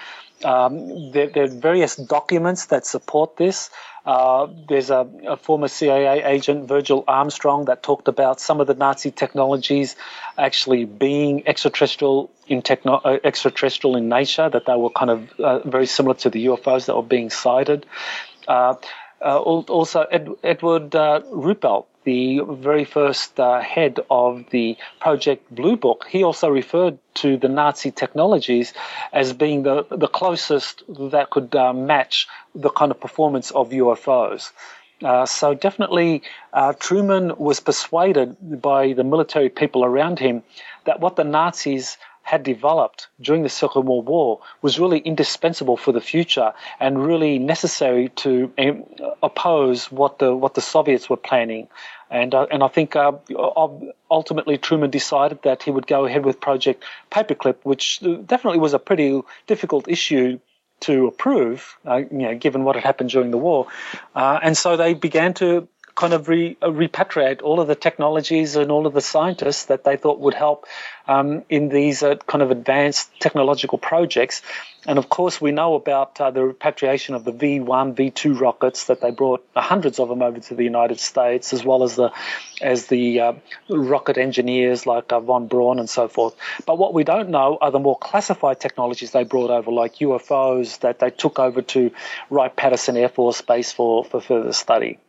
[0.43, 3.69] Um, there, there, are various documents that support this.
[4.05, 8.75] Uh, there's a, a, former CIA agent, Virgil Armstrong, that talked about some of the
[8.75, 9.95] Nazi technologies
[10.37, 15.59] actually being extraterrestrial in techno- uh, extraterrestrial in nature, that they were kind of uh,
[15.67, 17.87] very similar to the UFOs that were being sighted.
[18.47, 18.75] Uh,
[19.21, 25.75] uh, also, Ed, Edward uh, Ruppelt the very first uh, head of the Project Blue
[25.75, 28.73] Book, he also referred to the Nazi technologies
[29.11, 34.51] as being the, the closest that could uh, match the kind of performance of UFOs.
[35.03, 36.21] Uh, so definitely,
[36.53, 40.43] uh, Truman was persuaded by the military people around him
[40.85, 45.91] that what the Nazis had developed during the Second World War was really indispensable for
[45.91, 48.83] the future and really necessary to um,
[49.21, 51.67] oppose what the what the Soviets were planning.
[52.09, 53.13] And uh, and I think uh,
[54.09, 58.79] ultimately Truman decided that he would go ahead with Project Paperclip, which definitely was a
[58.79, 60.39] pretty difficult issue
[60.81, 63.67] to approve, uh, you know, given what had happened during the war.
[64.15, 68.57] Uh, and so they began to kind of re, uh, repatriate all of the technologies
[68.57, 70.65] and all of the scientists that they thought would help
[71.07, 74.41] um, in these uh, kind of advanced technological projects.
[74.85, 78.99] And of course, we know about uh, the repatriation of the V1, V2 rockets that
[78.99, 82.11] they brought hundreds of them over to the United States, as well as the
[82.61, 83.33] as the uh,
[83.69, 86.35] rocket engineers like uh, von Braun and so forth.
[86.65, 90.79] But what we don't know are the more classified technologies they brought over, like UFOs
[90.79, 91.91] that they took over to
[92.29, 94.99] Wright Patterson Air Force Base for, for further study.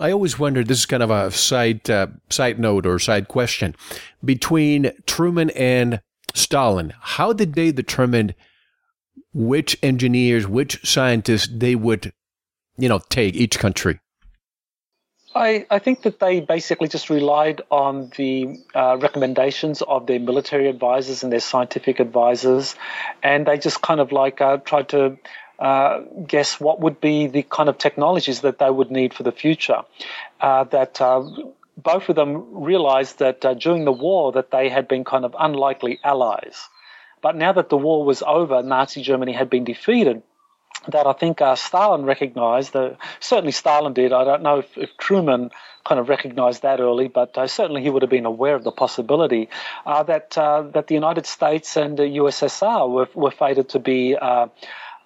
[0.00, 0.66] I always wondered.
[0.66, 3.76] This is kind of a side uh, side note or side question
[4.24, 6.00] between Truman and
[6.34, 6.92] Stalin.
[7.00, 8.34] How did they determine
[9.32, 12.12] which engineers, which scientists they would,
[12.76, 14.00] you know, take each country?
[15.36, 20.68] I, I think that they basically just relied on the uh, recommendations of their military
[20.68, 22.76] advisors and their scientific advisors,
[23.20, 25.18] and they just kind of like uh, tried to
[25.58, 29.32] uh, guess what would be the kind of technologies that they would need for the
[29.32, 29.82] future.
[30.40, 31.22] Uh, that uh,
[31.76, 35.34] both of them realized that uh, during the war that they had been kind of
[35.38, 36.68] unlikely allies.
[37.22, 40.22] But now that the war was over, Nazi Germany had been defeated.
[40.88, 42.76] That I think uh, Stalin recognized,
[43.18, 44.12] certainly Stalin did.
[44.12, 45.50] I don't know if, if Truman
[45.84, 48.72] kind of recognized that early, but uh, certainly he would have been aware of the
[48.72, 49.48] possibility
[49.86, 54.16] uh, that uh, that the United States and the USSR were, were fated to be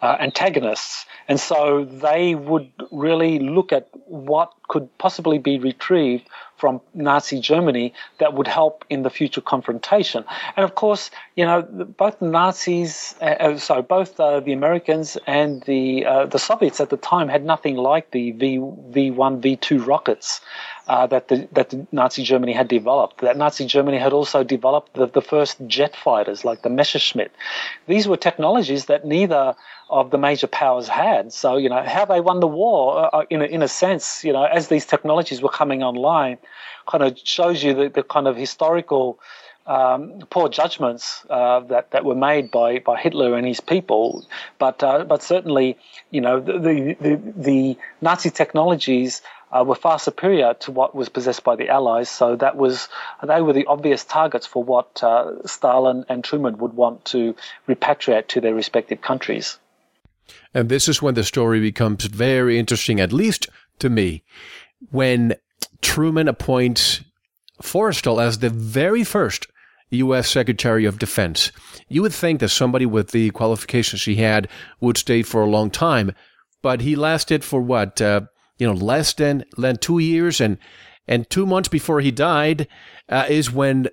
[0.02, 1.06] uh, antagonists.
[1.26, 7.94] And so they would really look at what could possibly be retrieved from Nazi Germany
[8.18, 10.24] that would help in the future confrontation.
[10.56, 15.16] And of course, you know, both the Nazis, uh, uh, sorry, both uh, the Americans
[15.26, 19.86] and the uh, the Soviets at the time had nothing like the V V1 V2
[19.86, 20.40] rockets.
[20.88, 23.20] Uh, that the that the Nazi Germany had developed.
[23.20, 27.30] That Nazi Germany had also developed the, the first jet fighters like the Messerschmitt.
[27.86, 29.54] These were technologies that neither
[29.90, 31.32] of the major powers had.
[31.32, 34.22] So, you know, how they won the war, uh, uh, in, a, in a sense,
[34.24, 36.38] you know, as these technologies were coming online,
[36.86, 39.18] kind of shows you the, the kind of historical
[39.66, 44.26] um, poor judgments uh, that that were made by, by Hitler and his people,
[44.58, 45.76] but uh, but certainly
[46.10, 49.20] you know the the, the Nazi technologies
[49.52, 52.08] uh, were far superior to what was possessed by the Allies.
[52.08, 52.88] So that was
[53.26, 57.34] they were the obvious targets for what uh, Stalin and Truman would want to
[57.68, 59.58] repatriate to their respective countries.
[60.54, 64.22] And this is when the story becomes very interesting, at least to me,
[64.90, 65.34] when
[65.82, 67.00] Truman appoints
[67.62, 69.46] Forrestal as the very first
[69.90, 70.28] U.S.
[70.28, 71.50] Secretary of Defense.
[71.88, 74.48] You would think that somebody with the qualifications he had
[74.80, 76.12] would stay for a long time,
[76.62, 78.22] but he lasted for what, uh,
[78.58, 80.58] you know, less than, than two years, and
[81.10, 82.68] and two months before he died
[83.08, 83.88] uh, is when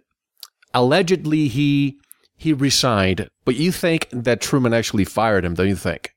[0.73, 1.97] allegedly he
[2.35, 3.29] he resigned.
[3.45, 6.11] But you think that Truman actually fired him, don't you think?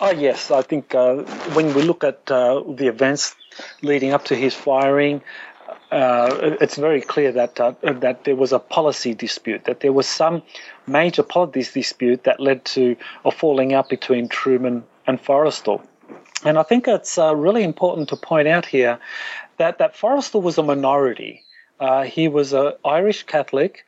[0.00, 0.50] Oh, yes.
[0.50, 1.16] I think uh,
[1.52, 3.34] when we look at uh, the events
[3.82, 5.22] leading up to his firing,
[5.90, 10.06] uh, it's very clear that uh, that there was a policy dispute, that there was
[10.06, 10.42] some
[10.86, 15.82] major policy dispute that led to a falling out between Truman and Forrestal.
[16.44, 18.98] And I think it's uh, really important to point out here
[19.56, 21.42] that, that Forrestal was a minority.
[21.80, 23.84] Uh, he was an Irish Catholic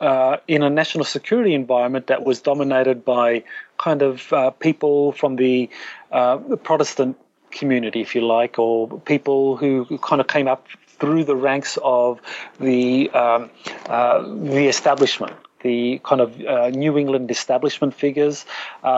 [0.00, 3.44] uh, in a national security environment that was dominated by
[3.78, 5.70] kind of uh, people from the,
[6.10, 7.16] the, Protestant
[7.50, 12.20] community, if you like, or people who, kind of came up through the ranks of
[12.58, 13.50] the um,
[13.86, 15.34] uh, the establishment.
[15.60, 18.46] The kind of uh, New England establishment figures.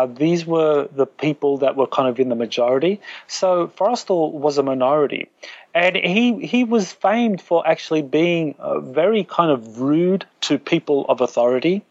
[0.09, 3.01] these were the people that were kind of in the majority.
[3.29, 5.31] So Forrestal was a minority
[5.75, 11.07] and he he was famed for actually being uh, very kind of rude to people
[11.09, 11.85] of authority.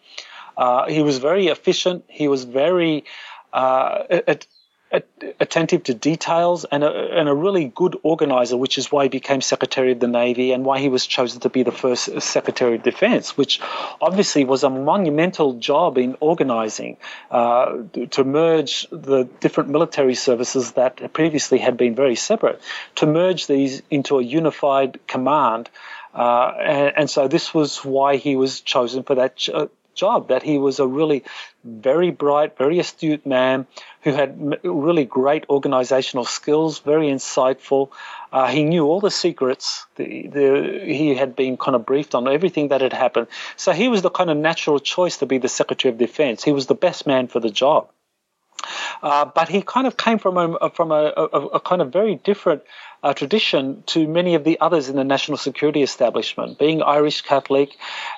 [0.58, 2.04] Uh, he was very efficient.
[2.08, 3.06] He was very
[3.54, 4.04] uh,
[4.92, 9.40] attentive to details and a, and a really good organizer, which is why he became
[9.40, 12.84] Secretary of the Navy and why he was chosen to be the first Secretary of
[12.84, 13.62] Defense, which
[14.02, 16.98] obviously was a monumental job in organizing
[17.30, 17.78] uh,
[18.10, 22.60] to merge the different military services that previously had been very separate,
[22.96, 25.70] to merge these into a unified command.
[26.16, 29.52] Uh, and, and, so this was why he was chosen for that ch-
[29.94, 30.30] job.
[30.30, 31.24] That he was a really
[31.64, 33.68] very bright, very astute man
[34.02, 37.90] who had really great organizational skills, very insightful.
[38.32, 39.86] Uh, he knew all the secrets.
[39.96, 43.28] The, the, he had been kind of briefed on everything that had happened.
[43.58, 46.44] So he was the kind of natural choice to be the Secretary of Defense.
[46.44, 47.90] He was the best man for the job.
[49.02, 52.16] Uh, but he kind of came from a, from a, a, a kind of very
[52.16, 52.62] different
[53.02, 57.76] uh, tradition to many of the others in the national security establishment, being Irish Catholic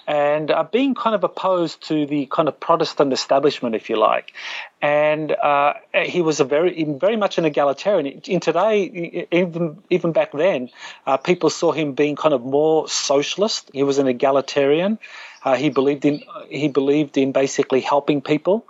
[0.07, 4.33] and uh, being kind of opposed to the kind of Protestant establishment, if you like.
[4.81, 8.21] And uh, he was a very, very much an egalitarian.
[8.25, 10.69] In today, even even back then,
[11.05, 13.69] uh, people saw him being kind of more socialist.
[13.73, 14.97] He was an egalitarian.
[15.43, 18.65] Uh, he believed in he believed in basically helping people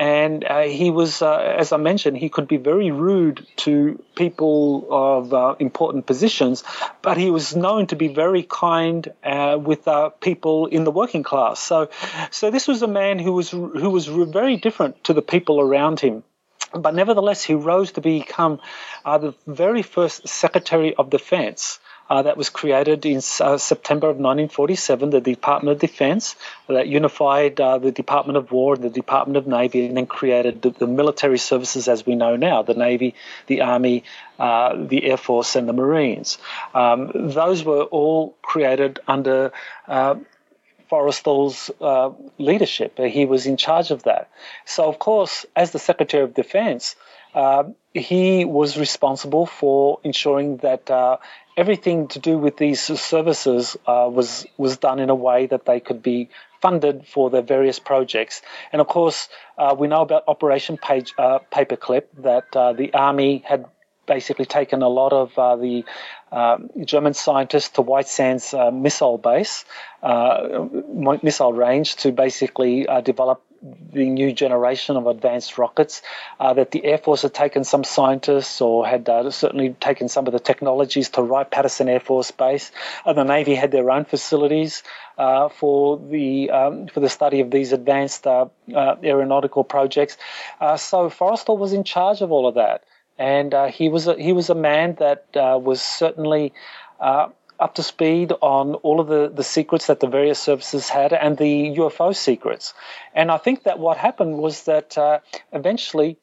[0.00, 4.86] and uh, he was, uh, as I mentioned, he could be very rude to people
[4.90, 6.64] of uh, important positions,
[7.02, 11.22] but he was known to be very kind uh, with uh, people in the working
[11.22, 11.60] class.
[11.60, 11.90] So,
[12.30, 16.00] so this was a man who was who was very different to the people around
[16.00, 16.24] him.
[16.72, 18.60] But nevertheless, he rose to become
[19.04, 21.78] uh, the very first Secretary of Defense
[22.10, 26.34] uh, that was created in uh, September of 1947, the Department of Defense,
[26.66, 30.60] that unified uh, the Department of War and the Department of Navy, and then created
[30.60, 33.14] the, the military services as we know now the Navy,
[33.46, 34.02] the Army,
[34.40, 36.38] uh, the Air Force, and the Marines.
[36.74, 39.52] Um, those were all created under
[39.86, 40.16] uh,
[40.88, 42.98] Forrestal's uh, leadership.
[42.98, 44.28] He was in charge of that.
[44.64, 46.96] So, of course, as the Secretary of Defense,
[47.32, 51.18] uh, he was responsible for ensuring that uh,
[51.60, 55.78] everything to do with these services uh, was was done in a way that they
[55.78, 56.30] could be
[56.62, 58.40] funded for their various projects.
[58.72, 63.44] And of course, uh, we know about Operation Page, uh, Paperclip that uh, the army
[63.46, 63.66] had
[64.06, 65.84] basically taken a lot of uh, the
[66.32, 69.64] um, German scientists to White Sands uh, missile base,
[71.22, 76.02] missile range, to basically develop the new generation of advanced rockets,
[76.38, 80.26] uh, that the Air Force had taken some scientists or had uh, certainly taken some
[80.26, 82.72] of the technologies to Wright Patterson Air Force Base.
[83.04, 84.82] And the Navy had their own facilities
[85.18, 90.16] uh, for the um, for the study of these advanced uh, uh, aeronautical projects.
[90.60, 92.84] Uh, so Forrestal was in charge of all of that,
[93.18, 96.54] and he was a, he was a man that was certainly
[97.60, 101.36] up to speed on all of the, the secrets that the various services had and
[101.36, 102.74] the UFO secrets.
[103.14, 105.20] And I think that what happened was that uh,
[105.52, 106.18] eventually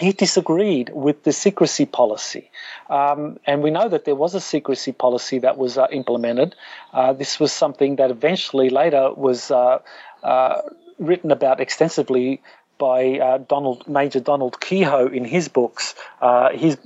[0.00, 2.50] he disagreed with the secrecy policy.
[2.88, 6.54] Um, and we know that there was a secrecy policy that was uh, implemented.
[6.92, 9.78] Uh, this was something that eventually later was uh,
[10.22, 10.62] uh,
[10.98, 12.40] written about extensively
[12.82, 15.94] by uh, Donald Major Donald Keyhoe in his books.
[16.20, 16.76] Uh, his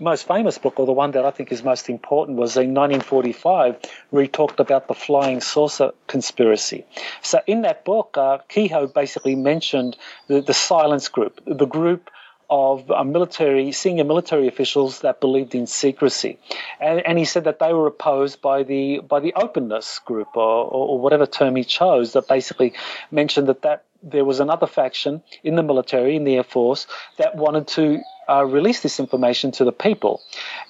[0.00, 3.76] most famous book, or the one that I think is most important, was in 1945,
[4.10, 6.84] where he talked about the flying saucer conspiracy.
[7.22, 9.96] So in that book, uh, Keyhoe basically mentioned
[10.26, 12.10] the, the silence group, the group
[12.50, 16.40] of uh, military senior military officials that believed in secrecy,
[16.80, 20.42] and, and, he said that they were opposed by the by the openness group or,
[20.42, 22.74] or, or whatever term he chose that basically
[23.10, 26.86] mentioned that that there was another faction in the military, in the Air Force,
[27.16, 30.20] that wanted to uh, release this information to the people.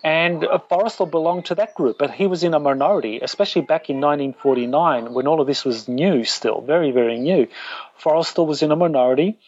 [0.02, 3.90] And uh, Forrestal belonged to that group, but he was in a minority, especially back
[3.90, 7.48] in 1949 when all of this was new still, very, very new.
[8.00, 9.38] Forrestal was in a minority.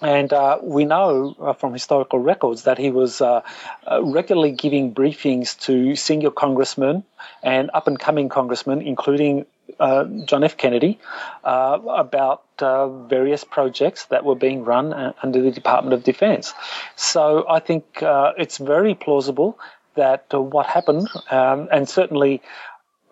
[0.00, 3.42] And uh, we know uh, from historical records that he was uh,
[3.86, 7.04] uh regularly giving briefings to senior congressmen
[7.42, 9.46] and up and coming congressmen, including
[9.78, 10.56] uh, John F.
[10.56, 10.98] Kennedy
[11.42, 16.54] uh, about uh, various projects that were being run uh, under the Department of Defense.
[16.96, 19.58] So I think uh, it's very plausible
[19.94, 22.42] that uh, what happened, um, and certainly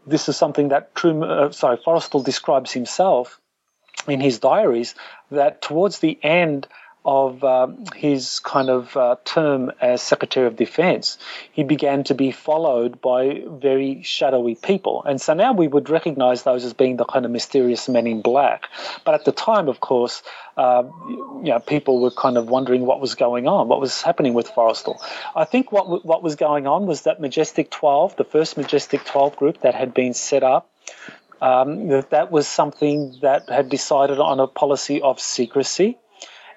[0.07, 3.41] this is something that Truman, sorry, Forrestal describes himself
[4.09, 4.95] in his diaries,
[5.31, 6.67] that towards the end
[7.05, 11.19] of um, his kind of uh, term as Secretary of Defense,
[11.53, 15.03] he began to be followed by very shadowy people.
[15.05, 18.23] And so now we would recognize those as being the kind of mysterious men in
[18.23, 18.69] black.
[19.05, 20.23] But at the time, of course,
[20.57, 24.35] uh, you know, people were kind of wondering what was going on, what was happening
[24.35, 25.03] with Forrestal.
[25.35, 29.37] I think what, what was going on was that Majestic 12, the first Majestic 12
[29.37, 30.71] group that had been set up,
[31.41, 35.99] um, that that was something that had decided on a policy of secrecy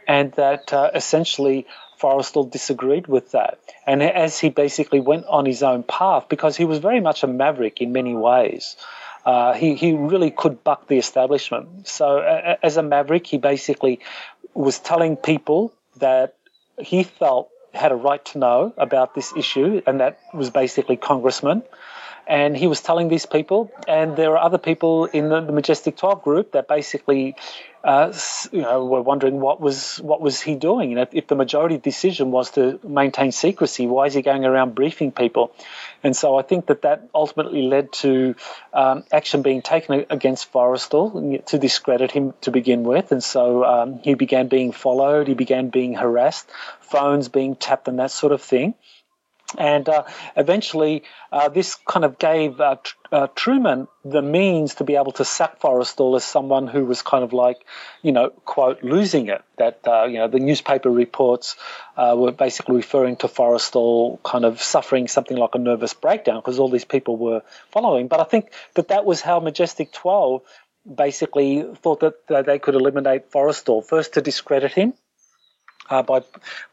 [0.07, 1.65] and that uh, essentially
[1.99, 3.59] Forrestal disagreed with that.
[3.87, 7.27] And as he basically went on his own path, because he was very much a
[7.27, 8.75] maverick in many ways,
[9.25, 11.87] uh, he, he really could buck the establishment.
[11.87, 13.99] So, uh, as a maverick, he basically
[14.53, 16.35] was telling people that
[16.79, 21.63] he felt had a right to know about this issue, and that was basically congressmen.
[22.27, 25.97] And he was telling these people, and there are other people in the, the Majestic
[25.97, 27.35] 12 group that basically
[27.85, 28.11] uh,
[28.51, 30.89] you know, were wondering what was what was he doing.
[30.89, 34.73] You know, if the majority decision was to maintain secrecy, why is he going around
[34.73, 35.53] briefing people?
[36.03, 38.35] And so I think that that ultimately led to
[38.73, 43.11] um, action being taken against Forrestal to discredit him to begin with.
[43.11, 46.49] And so um, he began being followed, he began being harassed,
[46.81, 48.73] phones being tapped, and that sort of thing.
[49.57, 50.03] And uh,
[50.35, 52.77] eventually, uh, this kind of gave uh,
[53.11, 57.23] uh, Truman the means to be able to sack Forrestal as someone who was kind
[57.23, 57.57] of like,
[58.01, 59.43] you know, quote, losing it.
[59.57, 61.55] That, uh, you know, the newspaper reports
[61.95, 66.59] uh, were basically referring to Forrestal kind of suffering something like a nervous breakdown because
[66.59, 67.41] all these people were
[67.71, 68.07] following.
[68.07, 70.41] But I think that that was how Majestic 12
[70.93, 73.83] basically thought that they could eliminate Forrestal.
[73.83, 74.93] First, to discredit him
[75.89, 76.23] uh, by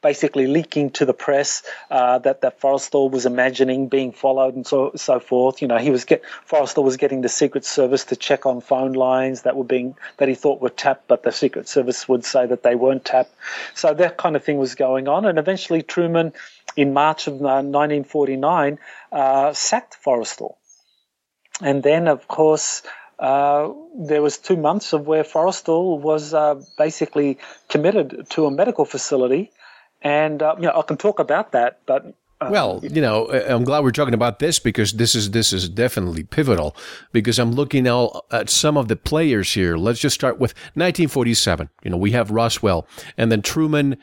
[0.00, 4.92] basically leaking to the press uh, that that Forrestal was imagining being followed and so
[4.96, 5.62] so forth.
[5.62, 8.92] You know, he was get Forrestal was getting the Secret Service to check on phone
[8.92, 12.46] lines that were being that he thought were tapped, but the Secret Service would say
[12.46, 13.34] that they weren't tapped.
[13.74, 16.32] So that kind of thing was going on, and eventually Truman,
[16.76, 18.78] in March of 1949,
[19.10, 20.54] uh, sacked Forrestal,
[21.60, 22.82] and then of course.
[23.22, 28.84] Uh, there was two months of where Forrestal was uh, basically committed to a medical
[28.84, 29.52] facility,
[30.02, 33.62] and uh, you know I can talk about that, but uh, well, you know, I'm
[33.62, 36.74] glad we're talking about this because this is this is definitely pivotal.
[37.12, 39.76] Because I'm looking now at some of the players here.
[39.76, 41.70] Let's just start with 1947.
[41.84, 43.98] You know, we have Roswell, and then Truman.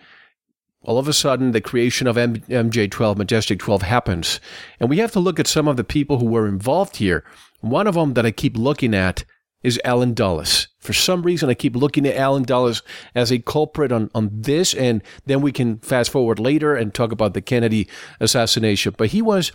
[0.84, 4.40] All of a sudden, the creation of MJ12, Majestic 12, happens,
[4.80, 7.26] and we have to look at some of the people who were involved here.
[7.62, 9.26] One of them that I keep looking at
[9.62, 10.68] is Allen Dulles.
[10.80, 12.82] For some reason, I keep looking at Allen Dulles
[13.14, 17.12] as a culprit on, on this, and then we can fast forward later and talk
[17.12, 17.88] about the Kennedy
[18.22, 18.96] assassination.
[18.98, 19.52] But he was,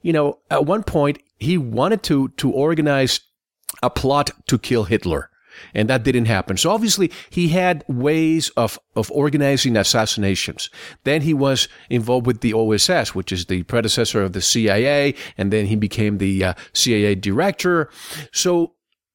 [0.00, 3.20] you know, at one point, he wanted to, to organize
[3.82, 5.30] a plot to kill Hitler.
[5.74, 6.56] And that didn't happen.
[6.56, 10.70] So obviously he had ways of, of organizing assassinations.
[11.04, 15.14] Then he was involved with the OSS, which is the predecessor of the CIA.
[15.36, 17.90] And then he became the uh, CIA director.
[18.32, 18.74] So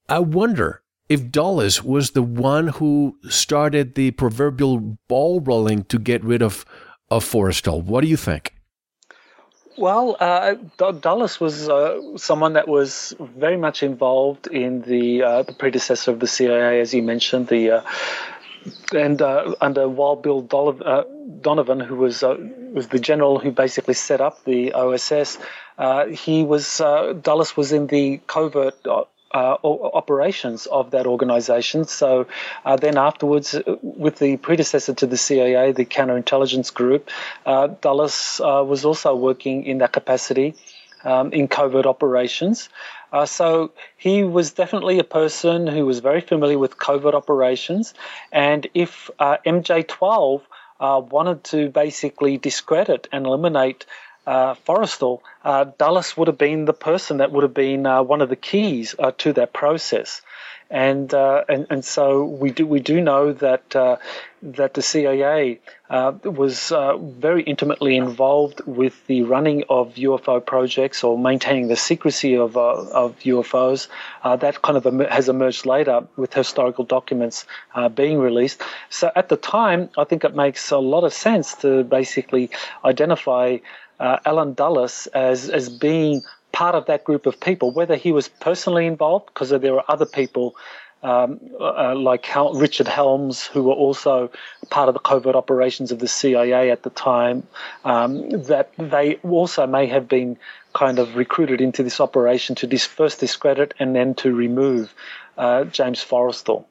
[0.10, 6.24] I wonder if Dulles was the one who started the proverbial ball rolling to get
[6.24, 6.66] rid of,
[7.10, 7.84] of Forrestal.
[7.84, 8.54] What do you think?
[9.78, 15.54] Well, uh, Dulles was uh, someone that was very much involved in the uh, the
[15.54, 17.82] predecessor of the CIA, as you mentioned, the uh,
[18.94, 21.04] and uh, under Wild Bill uh,
[21.42, 25.40] Donovan, who was was the general who basically set up the OSS.
[26.12, 28.76] he was Dulles was in the covert
[29.34, 31.86] uh, operations of that organization.
[31.86, 32.28] So
[32.66, 37.10] uh, then afterwards, uh, with the predecessor to the CIA, the counterintelligence group,
[37.46, 40.56] uh, Dulles uh, was also working in that capacity
[41.04, 42.70] um, in covert operations.
[43.12, 47.94] Uh, so he was definitely a person who was very familiar with covert operations.
[48.32, 50.42] And if MJ12
[50.80, 53.86] wanted to basically discredit and eliminate
[54.26, 58.22] uh, Forrestal, uh, Dulles would have been the person that would have been uh, one
[58.22, 60.22] of the keys uh, to that process.
[60.70, 63.98] And, uh, and and so we do we do know that uh,
[64.42, 65.60] that the CIA
[65.92, 72.58] was very intimately involved with the running of UFO projects or maintaining the secrecy of
[72.58, 73.88] of UFOs.
[74.24, 77.46] that kind of has emerged later with historical documents
[77.94, 78.60] being released.
[78.90, 82.50] So at the time, I think it makes a lot of sense to basically
[82.84, 83.58] identify
[84.04, 88.28] uh, Allen Dulles as as being part of that group of people, whether he was
[88.28, 90.56] personally involved, because there were other people
[91.02, 94.30] um, uh, like Hel- Richard Helms, who were also
[94.70, 97.48] part of the covert operations of the CIA at the time,
[97.86, 100.38] um, that they also may have been
[100.74, 104.94] kind of recruited into this operation to dis- first discredit and then to remove
[105.38, 106.66] uh, James Forrestal.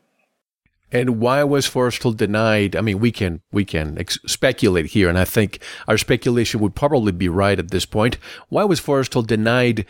[0.93, 2.76] And why was Forrestal denied?
[2.76, 6.74] I mean, we can we can ex- speculate here, and I think our speculation would
[6.74, 8.18] probably be right at this point.
[8.51, 9.86] Why was Forrestal denied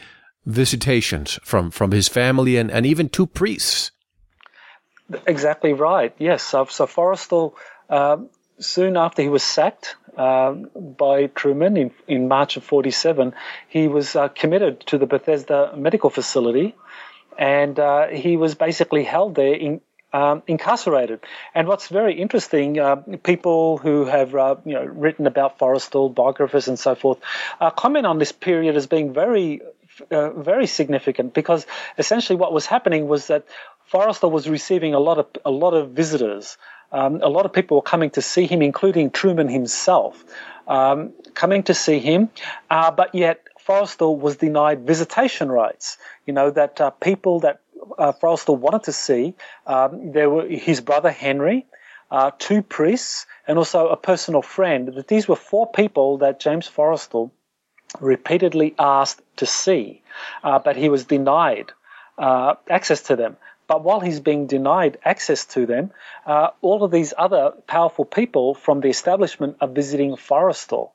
[0.46, 3.90] visitations from from his family and, and even two priests?
[5.26, 6.14] Exactly right.
[6.18, 6.42] Yes.
[6.42, 7.54] So, so Forrestal,
[7.90, 8.18] uh,
[8.58, 13.34] soon after he was sacked uh, by Truman in, in March of 47,
[13.68, 16.74] he was uh, committed to the Bethesda Medical Facility,
[17.36, 19.80] and uh, he was basically held there in
[20.12, 21.20] um, incarcerated.
[21.54, 26.68] And what's very interesting, uh, people who have uh, you know written about Forrestal, biographers
[26.68, 27.18] and so forth,
[27.60, 29.62] uh, comment on this period as being very,
[30.10, 31.66] uh, very significant because
[31.98, 33.46] essentially what was happening was that
[33.92, 36.56] Forrestal was receiving a lot of a lot of visitors.
[36.90, 40.22] Um, a lot of people were coming to see him, including Truman himself,
[40.68, 42.28] um, coming to see him.
[42.68, 45.96] Uh, but yet Forrestal was denied visitation rights.
[46.26, 47.61] You know that uh, people that
[47.98, 49.34] uh, Forrestal wanted to see,
[49.66, 51.66] um, there were his brother Henry,
[52.10, 54.88] uh, two priests, and also a personal friend.
[54.94, 57.30] That these were four people that James Forrestal
[58.00, 60.02] repeatedly asked to see,
[60.42, 61.72] uh, but he was denied
[62.18, 63.36] uh, access to them.
[63.66, 65.92] But while he's being denied access to them,
[66.26, 70.90] uh, all of these other powerful people from the establishment are visiting Forrestal.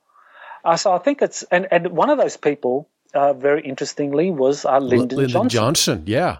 [0.63, 4.65] Uh, so I think it's, and, and one of those people, uh, very interestingly, was
[4.65, 5.49] uh, Lyndon, Lyndon Johnson.
[5.49, 6.37] Johnson, yeah.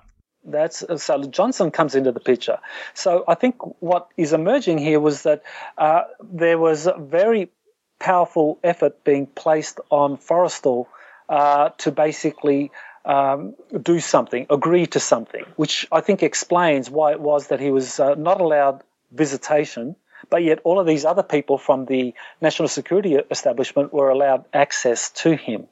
[0.48, 2.60] That's so Johnson comes into the picture.
[2.93, 5.43] So I think what is emerging here was that
[5.78, 7.52] uh, there was a very
[8.00, 10.88] powerful effort being placed on Forrestal
[11.28, 12.72] uh, to basically
[13.04, 17.72] um, do something, agree to something, which I think explains why it was that he
[17.72, 19.95] was uh, not allowed visitation,
[20.30, 25.10] but yet all of these other people from the national security establishment were allowed access
[25.12, 25.68] to him.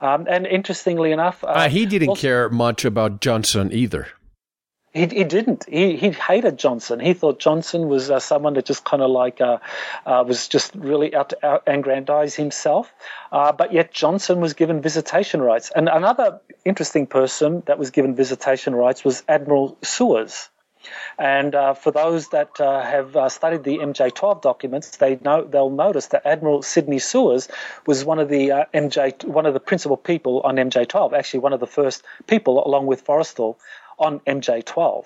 [0.00, 4.08] Um, and interestingly enough, uh, he didn't also, care much about Johnson either.
[4.92, 5.66] He, he didn't.
[5.68, 6.98] He, he hated Johnson.
[6.98, 9.58] He thought Johnson was uh, someone that just kind of like uh,
[10.04, 12.92] uh, was just really out to out aggrandize himself.
[13.30, 15.70] Uh, but yet Johnson was given visitation rights.
[15.74, 20.48] And another interesting person that was given visitation rights was Admiral Souers.
[21.18, 25.70] And uh, for those that uh, have uh, studied the MJ12 documents, they know they'll
[25.70, 27.48] notice that Admiral Sidney Souers
[27.86, 31.12] was one of the uh, MJ, one of the principal people on MJ12.
[31.12, 33.56] Actually, one of the first people, along with Forrestal,
[33.98, 35.04] on MJ12.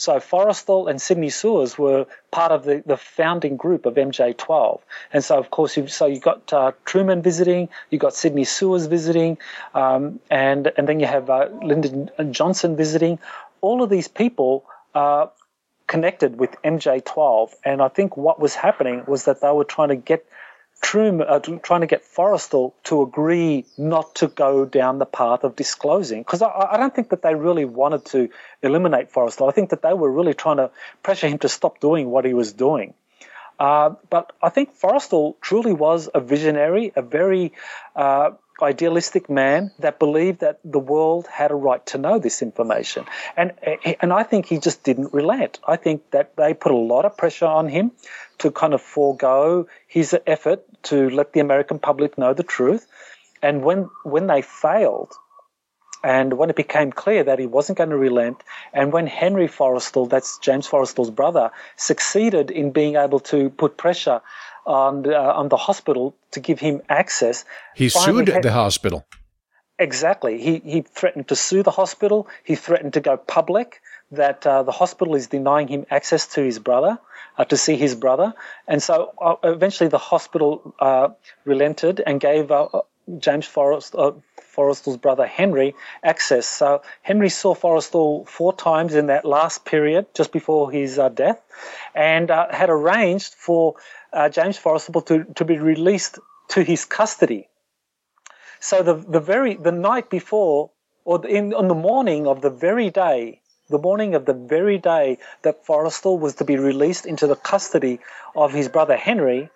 [0.00, 4.80] So Forrestal and Sidney Souers were part of the, the founding group of MJ12.
[5.12, 8.86] And so, of course, you, so you got uh, Truman visiting, you've got Sidney Souers
[8.86, 9.36] visiting,
[9.74, 13.18] um, and, and then you have uh, Lyndon Johnson visiting.
[13.60, 14.64] All of these people
[14.94, 15.26] uh,
[15.86, 17.50] connected with MJ12.
[17.64, 20.24] And I think what was happening was that they were trying to get
[20.80, 25.54] Truman, uh, trying to get Forrestal to agree not to go down the path of
[25.54, 26.22] disclosing.
[26.22, 28.30] Because I, I, don't think that they really wanted to
[28.62, 29.46] eliminate Forrestal.
[29.48, 30.70] I think that they were really trying to
[31.02, 32.94] pressure him to stop doing what he was doing.
[33.58, 37.52] Uh, but I think Forrestal truly was a visionary, a very
[37.94, 38.30] uh,
[38.62, 43.04] idealistic man that believed that the world had a right to know this information.
[43.36, 43.52] And,
[44.00, 45.58] and I think he just didn't relent.
[45.66, 47.92] I think that they put a lot of pressure on him
[48.38, 52.86] to kind of forego his effort to let the American public know the truth.
[53.42, 55.12] And when, when they failed,
[56.02, 58.42] and when it became clear that he wasn't going to relent,
[58.72, 64.20] and when Henry Forrestal, that's James Forrestal's brother, succeeded in being able to put pressure
[64.66, 67.44] on the, uh, on the hospital to give him access.
[67.74, 69.06] He sued the hospital.
[69.78, 70.38] Exactly.
[70.38, 72.28] He, he threatened to sue the hospital.
[72.44, 73.80] He threatened to go public
[74.12, 76.98] that uh, the hospital is denying him access to his brother,
[77.38, 78.34] uh, to see his brother.
[78.68, 81.08] And so uh, eventually the hospital uh,
[81.44, 82.68] relented and gave uh,
[83.18, 86.46] James Forrest, uh, Forrestal's brother Henry access.
[86.46, 91.40] So Henry saw Forrestal four times in that last period, just before his uh, death,
[91.94, 93.76] and uh, had arranged for
[94.12, 97.48] uh, James Forrestal to, to be released to his custody.
[98.60, 100.70] So the, the very, the night before,
[101.04, 103.40] or in, on the morning of the very day,
[103.70, 108.00] the morning of the very day that Forrestal was to be released into the custody
[108.34, 109.48] of his brother Henry,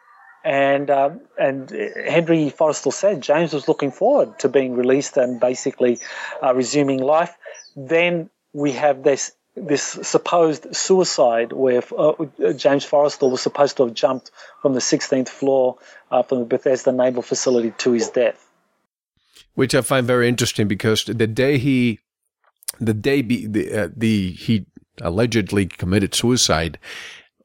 [0.45, 5.99] and um, and Henry Forrestal said James was looking forward to being released and basically
[6.43, 7.35] uh, resuming life.
[7.75, 12.13] Then we have this this supposed suicide where uh,
[12.57, 14.31] James Forrestal was supposed to have jumped
[14.61, 15.79] from the 16th floor
[16.11, 18.41] uh, from the Bethesda Naval Facility to his death.
[19.55, 22.01] Which I find very interesting because the day he,
[22.81, 24.67] the day be, the, uh, the he
[25.01, 26.79] allegedly committed suicide,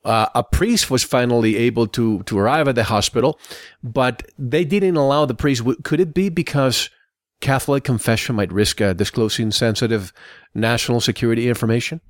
[0.06, 3.40] uh, a priest was finally able to to arrive at the hospital,
[3.84, 5.64] but they didn't allow the priest.
[5.84, 6.90] Could it be because
[7.42, 10.14] Catholic confession might risk uh, disclosing sensitive
[10.54, 12.02] national security information?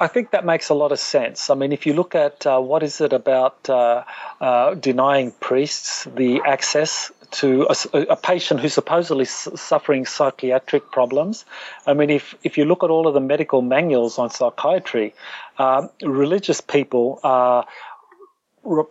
[0.00, 1.48] I think that makes a lot of sense.
[1.48, 4.02] I mean, if you look at uh, what is it about uh,
[4.40, 11.44] uh, denying priests the access to a, a, patient who's supposedly suffering psychiatric problems.
[11.84, 15.14] I mean, if, if you look at all of the medical manuals on psychiatry,
[15.58, 17.66] uh, religious people are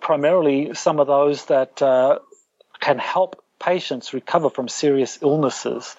[0.01, 2.19] primarily some of those that uh,
[2.79, 5.95] can help patients recover from serious illnesses.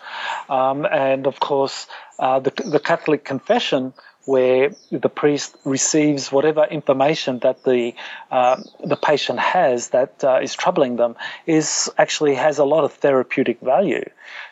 [0.49, 1.87] Um, and of course,
[2.19, 3.95] uh, the, the Catholic confession
[4.25, 7.95] where the priest receives whatever information that the
[8.31, 11.17] uh, the patient has that uh, is troubling them
[11.47, 14.05] is actually has a lot of therapeutic value.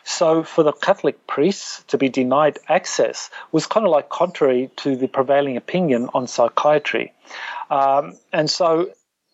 [0.03, 4.95] So for the Catholic priests to be denied access was kind of like contrary to
[4.95, 7.13] the prevailing opinion on psychiatry,
[7.69, 8.91] um, and so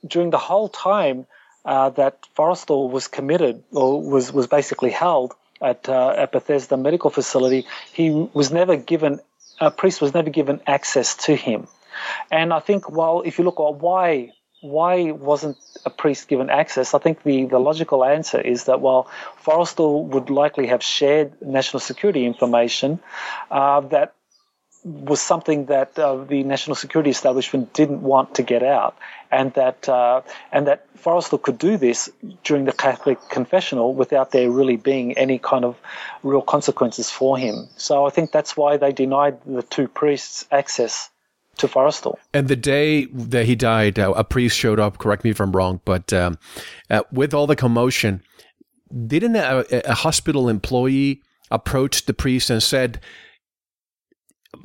[0.07, 1.25] during the whole time
[1.65, 7.09] uh, that Forrestal was committed or was, was basically held at, uh, at Bethesda Medical
[7.09, 9.19] Facility, he was never given,
[9.60, 11.68] a priest was never given access to him.
[12.32, 14.32] And I think, well, if you look at why
[14.62, 16.93] why wasn't a priest given access?
[16.93, 19.10] I think the, the logical answer is that while
[19.41, 22.99] Forrestal would likely have shared national security information,
[23.49, 24.16] uh, that
[24.84, 28.97] was something that uh, the national security establishment didn't want to get out,
[29.32, 30.21] and that uh,
[30.51, 32.09] and that Forrestal could do this
[32.43, 35.77] during the Catholic confessional without there really being any kind of
[36.23, 37.67] real consequences for him.
[37.77, 41.09] So I think that's why they denied the two priests access
[41.57, 42.15] to Forrestal.
[42.34, 44.97] And the day that he died, uh, a priest showed up.
[44.97, 46.38] Correct me if I'm wrong, but um,
[46.89, 48.21] uh, with all the commotion,
[49.07, 51.21] didn't a, a, hospital employee
[51.51, 52.99] approach the priest and said,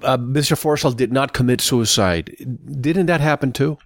[0.04, 0.56] uh, "Mr.
[0.56, 2.34] Forrestal did not commit suicide"?
[2.80, 3.78] Didn't that happen too?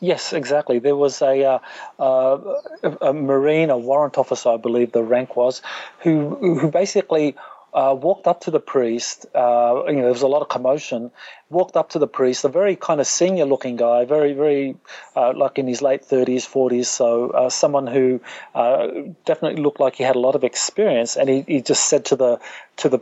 [0.00, 0.80] Yes, exactly.
[0.80, 1.58] There was a, uh,
[2.02, 2.60] uh,
[3.00, 5.62] a Marine, a warrant officer, I believe the rank was,
[6.00, 7.36] who who basically
[7.74, 9.26] uh, walked up to the priest.
[9.34, 11.10] Uh, you know, there was a lot of commotion.
[11.50, 14.76] Walked up to the priest, a very kind of senior-looking guy, very, very
[15.14, 16.88] uh, like in his late thirties, forties.
[16.88, 18.20] So uh, someone who
[18.54, 18.88] uh,
[19.26, 21.16] definitely looked like he had a lot of experience.
[21.16, 22.40] And he, he just said to the
[22.78, 23.00] to the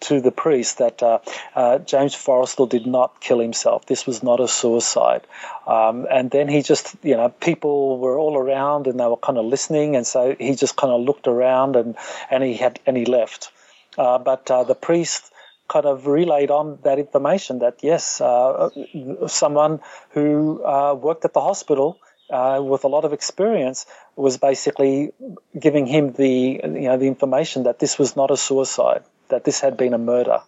[0.00, 3.84] to the priest that uh, James Forrestal did not kill himself.
[3.84, 5.26] This was not a suicide.
[5.66, 9.36] Um, and then he just, you know, people were all around and they were kind
[9.36, 9.96] of listening.
[9.96, 11.96] And so he just kind of looked around and
[12.30, 13.52] and he had and he left.
[14.00, 15.30] Uh, but uh, the priest
[15.68, 18.70] kind of relayed on that information that yes, uh,
[19.26, 19.80] someone
[20.12, 20.62] who
[21.02, 21.98] worked at the hospital
[22.30, 23.84] with a lot of experience
[24.16, 25.12] was basically
[25.58, 29.60] giving him the you know the information that this was not a suicide, that this
[29.60, 30.40] had been a murder.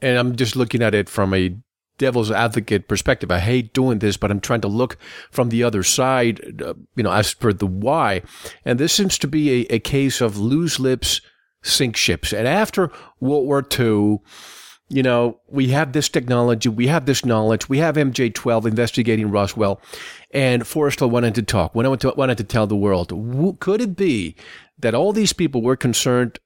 [0.00, 1.54] And I'm just looking at it from a
[1.98, 3.30] devil's advocate perspective.
[3.30, 4.96] I hate doing this, but I'm trying to look
[5.30, 8.22] from the other side, uh, you know, as per the why.
[8.64, 11.20] And this seems to be a, a case of loose lips
[11.62, 12.32] sink ships.
[12.32, 12.90] And after
[13.20, 14.20] World War II,
[14.90, 19.30] you know, we have this technology, we have this knowledge, we have MJ 12 investigating
[19.30, 19.80] Roswell,
[20.30, 23.12] and Forrestal wanted to talk, wanted to, wanted to tell the world.
[23.60, 24.34] Could it be
[24.78, 26.38] that all these people were concerned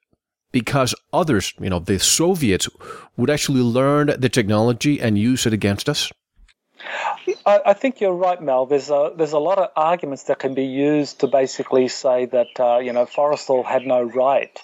[0.51, 2.69] because others, you know, the Soviets,
[3.17, 6.11] would actually learn the technology and use it against us?
[7.47, 8.67] I, I, think you're right, Mel.
[8.67, 12.59] There's a there's a lot of arguments that can be used to basically say that
[12.59, 14.61] uh, you know Forrestal had no right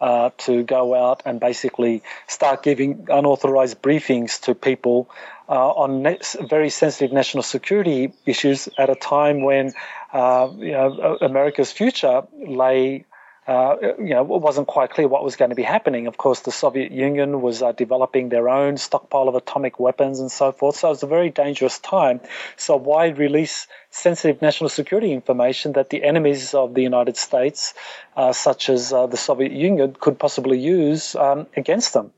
[0.00, 5.08] uh, to go out and basically start giving unauthorized briefings to people
[5.48, 6.16] uh, on
[6.48, 9.72] very sensitive national security issues at a time when
[10.12, 13.04] uh, you know, America's future lay
[13.46, 16.08] uh, you know, it wasn't quite clear what was going to be happening.
[16.08, 20.30] Of course, the Soviet Union was uh, developing their own stockpile of atomic weapons and
[20.30, 20.76] so forth.
[20.76, 22.20] So it was a very dangerous time.
[22.56, 27.74] So why release sensitive national security information that the enemies of the United States,
[28.16, 32.12] uh, such as uh, the Soviet Union, could possibly use um, against them?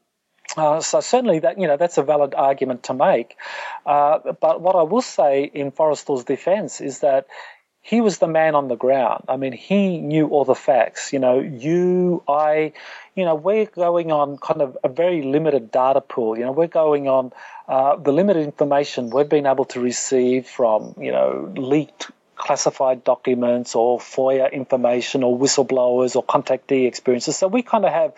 [0.56, 3.36] Uh, so certainly that you know that's a valid argument to make,
[3.84, 7.26] uh, but what I will say in Forrestal's defence is that
[7.88, 9.24] he was the man on the ground.
[9.28, 11.14] I mean, he knew all the facts.
[11.14, 12.74] You know, you, I,
[13.14, 16.36] you know, we're going on kind of a very limited data pool.
[16.36, 17.32] You know, we're going on
[17.66, 23.74] uh, the limited information we've been able to receive from, you know, leaked classified documents
[23.74, 27.38] or FOIA information or whistleblowers or contactee experiences.
[27.38, 28.12] So we kind of have,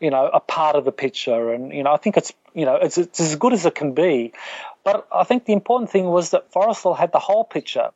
[0.00, 1.50] you know, a part of the picture.
[1.54, 3.94] And, you know, I think it's, you know, it's, it's as good as it can
[3.94, 4.34] be.
[4.84, 7.88] But I think the important thing was that Forrestal had the whole picture.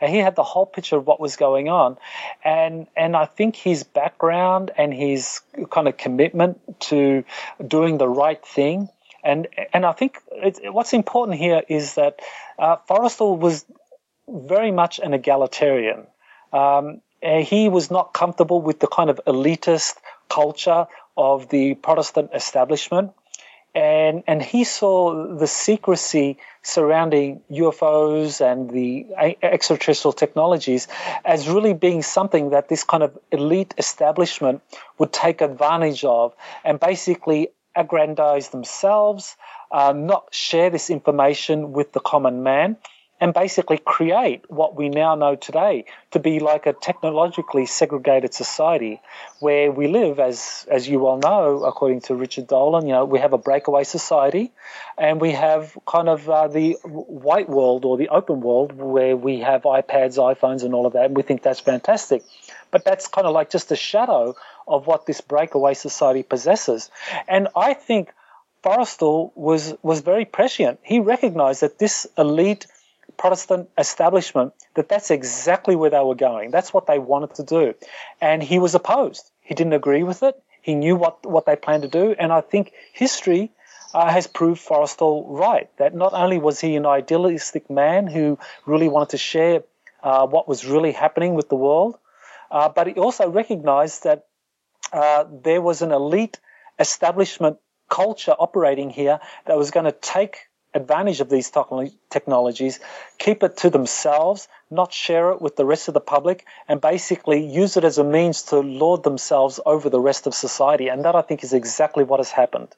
[0.00, 1.96] And he had the whole picture of what was going on.
[2.44, 5.40] And, and I think his background and his
[5.70, 7.24] kind of commitment to
[7.66, 8.88] doing the right thing.
[9.22, 10.18] And, and I think
[10.64, 12.20] what's important here is that
[12.58, 13.64] uh, Forrestal was
[14.28, 16.06] very much an egalitarian.
[16.52, 19.94] Um, he was not comfortable with the kind of elitist
[20.28, 20.86] culture
[21.16, 23.12] of the Protestant establishment
[23.74, 29.06] and and he saw the secrecy surrounding UFOs and the
[29.42, 30.88] extraterrestrial technologies
[31.24, 34.62] as really being something that this kind of elite establishment
[34.98, 39.36] would take advantage of and basically aggrandize themselves,
[39.70, 42.76] uh, not share this information with the common man,
[43.20, 49.00] and basically create what we now know today to be like a technologically segregated society
[49.40, 53.20] where we live as as you well know according to Richard Dolan you know we
[53.20, 54.52] have a breakaway society
[54.98, 59.40] and we have kind of uh, the white world or the open world where we
[59.40, 62.22] have iPads iPhones and all of that and we think that's fantastic
[62.70, 64.34] but that's kind of like just a shadow
[64.66, 66.90] of what this breakaway society possesses
[67.28, 68.12] and I think
[68.64, 70.80] Forrestal was was very prescient.
[70.82, 72.66] He recognized that this elite
[73.16, 76.50] Protestant establishment that that's exactly where they were going.
[76.50, 77.74] That's what they wanted to do.
[78.20, 79.30] And he was opposed.
[79.40, 80.40] He didn't agree with it.
[80.62, 82.14] He knew what, what they planned to do.
[82.18, 83.52] And I think history
[83.92, 88.88] uh, has proved Forrestal right that not only was he an idealistic man who really
[88.88, 89.62] wanted to share
[90.02, 91.98] uh, what was really happening with the world,
[92.50, 94.26] uh, but he also recognized that
[94.92, 96.40] uh, there was an elite
[96.78, 97.58] establishment
[97.88, 101.50] culture operating here that was going to take advantage of these
[102.10, 102.80] technologies,
[103.18, 107.46] keep it to themselves, not share it with the rest of the public, and basically
[107.46, 110.88] use it as a means to lord themselves over the rest of society.
[110.88, 112.68] And that, I think, is exactly what has happened.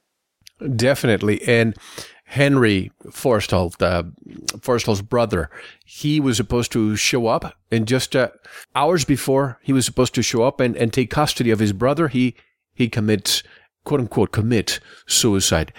[0.76, 1.46] Definitely.
[1.46, 1.76] And
[2.24, 4.02] Henry Forrestal, uh,
[4.58, 5.48] Forrestal's brother,
[5.84, 8.30] he was supposed to show up, and just uh,
[8.74, 12.08] hours before he was supposed to show up and, and take custody of his brother,
[12.08, 12.34] he
[12.74, 13.42] he commits
[13.84, 15.72] quote unquote commit suicide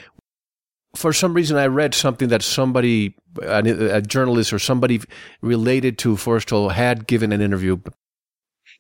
[0.96, 3.60] for some reason, I read something that somebody, a,
[3.98, 5.02] a journalist or somebody
[5.42, 7.78] related to Forrestal had given an interview.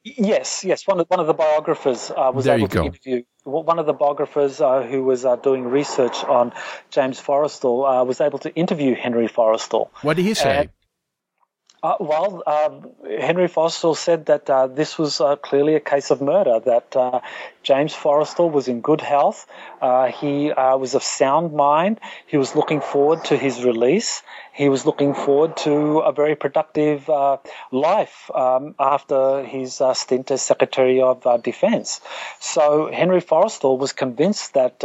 [0.03, 0.87] Yes, yes.
[0.87, 3.93] One of one of the biographers uh, was there able to interview one of the
[3.93, 6.53] biographers uh, who was uh, doing research on
[6.91, 9.89] James Forrestal uh, was able to interview Henry Forrestal.
[10.01, 10.69] What did he say?
[11.87, 16.21] Uh, well, um, Henry Forrestal said that uh, this was uh, clearly a case of
[16.21, 17.21] murder, that uh,
[17.63, 19.47] James Forrestal was in good health.
[19.81, 22.01] Uh, he uh, was of sound mind.
[22.25, 24.21] He was looking forward to his release.
[24.51, 27.07] He was looking forward to a very productive
[27.71, 32.01] life um, after his stint as Secretary of Defense.
[32.41, 34.81] So Henry Forrestal was convinced that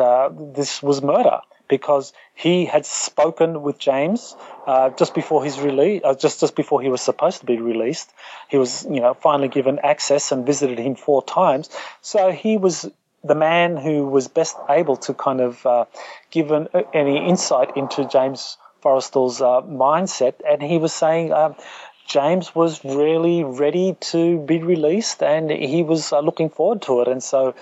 [0.55, 1.41] this was murder
[1.73, 6.83] because he had spoken with James uh, just before his release, uh, just just before
[6.83, 8.13] he was supposed to be released.
[8.51, 11.71] He was, you know, finally given access and visited him four times.
[12.03, 12.91] So he was
[13.25, 15.87] the man who was best able to kind of uh,
[16.31, 21.33] give an, any insight into James Forrestal's uh, mindset, and he was saying.
[21.33, 21.57] Um,
[22.05, 27.09] James was really ready to be released, and he was uh, looking forward to it.
[27.09, 27.55] And so,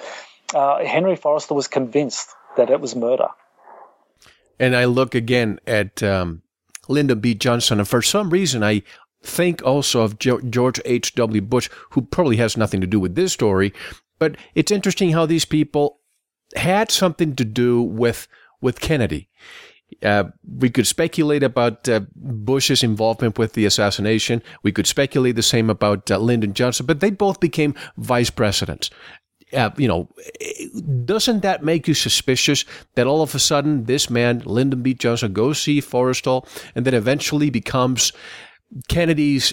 [0.53, 3.29] Henry Forrestal was convinced that it was murder.
[4.61, 6.43] And I look again at um,
[6.87, 7.35] Lyndon B.
[7.35, 8.83] Johnson, and for some reason, I
[9.23, 11.43] think also of George H.W.
[11.43, 13.73] Bush, who probably has nothing to do with this story.
[14.19, 16.01] But it's interesting how these people
[16.55, 18.29] had something to do with
[18.61, 19.31] with Kennedy.
[20.03, 24.43] Uh, we could speculate about uh, Bush's involvement with the assassination.
[24.63, 28.91] We could speculate the same about uh, Lyndon Johnson, but they both became vice presidents
[29.53, 30.09] uh, you know,
[31.05, 34.95] doesn't that make you suspicious that all of a sudden this man, Lyndon B.
[34.95, 38.13] Johnson, goes see Forrestal and then eventually becomes
[38.89, 39.53] Kennedy's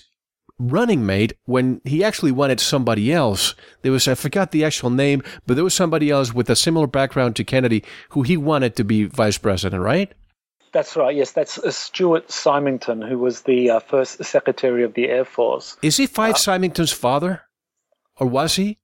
[0.59, 3.55] running mate when he actually wanted somebody else.
[3.81, 6.87] There was, I forgot the actual name, but there was somebody else with a similar
[6.87, 10.13] background to Kennedy who he wanted to be vice president, right?
[10.73, 11.15] That's right.
[11.15, 15.77] Yes, that's uh, Stuart Symington, who was the uh, first Secretary of the Air Force.
[15.81, 17.41] Is he Fife uh, Symington's father,
[18.17, 18.77] or was he?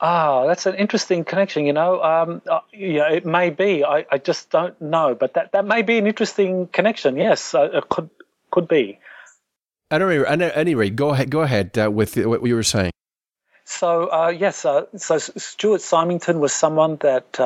[0.00, 1.64] Ah, that's an interesting connection.
[1.64, 3.82] You know, um, uh, yeah, it may be.
[3.84, 7.16] I, I just don't know, but that, that may be an interesting connection.
[7.16, 8.10] Yes, uh, it could
[8.50, 8.98] could be.
[9.90, 11.30] At any, at any rate, go ahead.
[11.30, 12.92] Go ahead uh, with what you were saying.
[13.64, 17.38] So uh, yes, uh, so Stuart Symington was someone that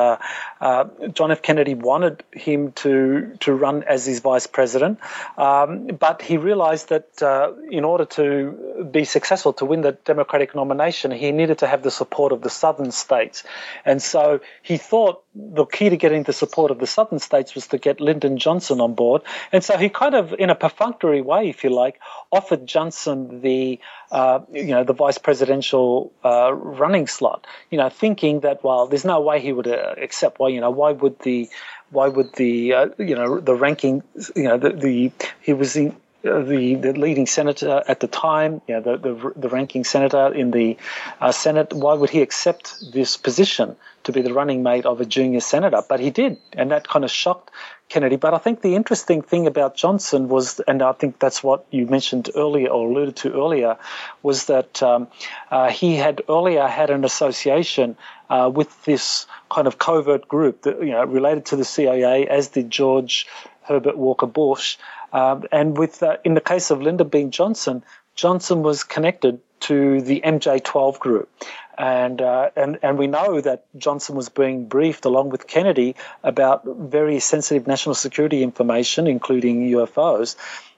[0.61, 1.41] uh, John F.
[1.41, 4.99] Kennedy wanted him to to run as his vice president,
[5.37, 10.53] um, but he realized that uh, in order to be successful to win the Democratic
[10.55, 13.43] nomination, he needed to have the support of the Southern states,
[13.85, 17.67] and so he thought the key to getting the support of the Southern states was
[17.67, 21.49] to get Lyndon Johnson on board, and so he kind of, in a perfunctory way,
[21.49, 21.99] if you like,
[22.31, 23.79] offered Johnson the
[24.11, 27.47] uh, you know, the vice presidential uh, running slot.
[27.69, 30.37] You know, thinking that well, there's no way he would uh, accept.
[30.37, 31.49] Why, you know, why would the
[31.89, 34.03] why would the uh, you know the ranking
[34.35, 38.75] you know the, the he was in, the, the leading senator at the time, you
[38.75, 40.77] know, the, the, the ranking senator in the
[41.19, 45.05] uh, Senate, why would he accept this position to be the running mate of a
[45.05, 45.81] junior senator?
[45.87, 47.51] But he did, and that kind of shocked
[47.89, 48.15] Kennedy.
[48.15, 51.87] But I think the interesting thing about Johnson was, and I think that's what you
[51.87, 53.77] mentioned earlier or alluded to earlier,
[54.23, 55.07] was that um,
[55.49, 57.97] uh, he had earlier had an association
[58.29, 62.47] uh, with this kind of covert group that you know related to the CIA, as
[62.49, 63.27] did George
[63.63, 64.77] Herbert Walker Bush.
[65.11, 67.25] Um, and with uh, in the case of Lyndon B.
[67.25, 67.83] Johnson,
[68.15, 71.29] Johnson was connected to the MJ12 group.
[71.77, 76.63] And, uh, and, and we know that Johnson was being briefed along with Kennedy about
[76.65, 80.35] very sensitive national security information, including UFOs,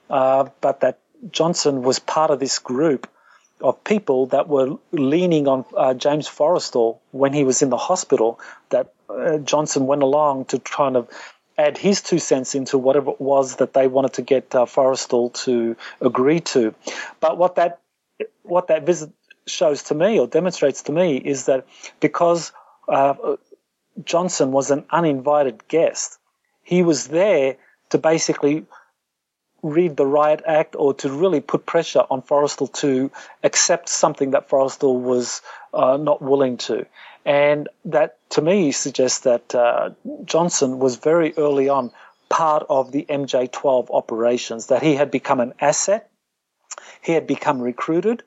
[0.08, 0.98] uh, but that
[1.30, 3.08] Johnson was part of this group
[3.60, 8.40] of people that were leaning on uh, James Forrestal when he was in the hospital.
[8.70, 11.08] That uh, Johnson went along to try of
[11.56, 15.32] add his two cents into whatever it was that they wanted to get uh, Forrestal
[15.44, 16.74] to agree to.
[17.20, 17.80] But what that
[18.42, 19.10] what that visit
[19.46, 21.66] shows to me or demonstrates to me is that
[22.00, 22.52] because
[22.88, 23.36] uh,
[24.02, 26.18] Johnson was an uninvited guest.
[26.62, 27.56] He was there
[27.90, 28.66] to basically
[29.62, 33.10] read the riot act or to really put pressure on Forrestal to
[33.42, 35.40] accept something that Forrestal was
[35.72, 36.86] uh, not willing to.
[37.24, 39.90] And that to me suggests that uh,
[40.24, 41.90] Johnson was very early on
[42.28, 46.10] part of the MJ12 operations, that he had become an asset,
[47.00, 48.22] he had become recruited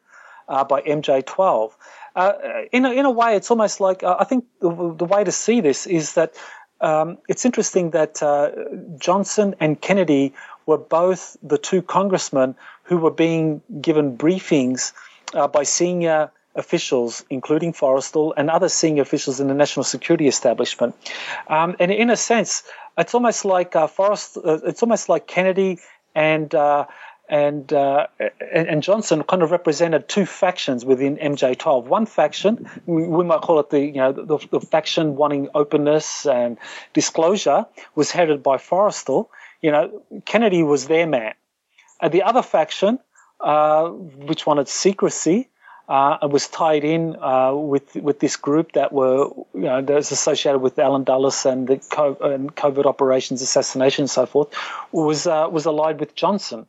[0.48, 1.72] uh, by MJ12.
[2.16, 2.34] Uh,
[2.72, 5.32] in, a, in a way, it's almost like uh, I think the, the, way to
[5.32, 6.34] see this is that
[6.82, 8.52] um, it's interesting that uh,
[8.98, 10.34] Johnson and Kennedy
[10.66, 14.94] were both the two congressmen who were being given briefings
[15.34, 20.96] uh, by senior officials, including Forrestal and other senior officials in the national security establishment.
[21.48, 22.64] Um, and in a sense,
[22.98, 25.80] it's almost like uh, Forrest, uh, it's almost like Kennedy
[26.16, 26.86] and uh,
[27.30, 28.08] and, uh,
[28.54, 31.84] and Johnson kind of represented two factions within MJ12.
[31.84, 36.58] One faction, we, might call it the you know the, the, faction wanting openness and
[36.94, 39.28] disclosure, was headed by Forrestal.
[39.62, 41.34] You know, Kennedy was their man.
[42.00, 43.00] And the other faction,
[43.42, 45.50] uh, which wanted secrecy,
[45.88, 50.12] uh, was tied in uh, with with this group that were you know that was
[50.12, 54.50] associated with Allen Dulles and the COVID, and covert operations, assassination, and so forth,
[54.92, 56.68] was uh, was allied with Johnson.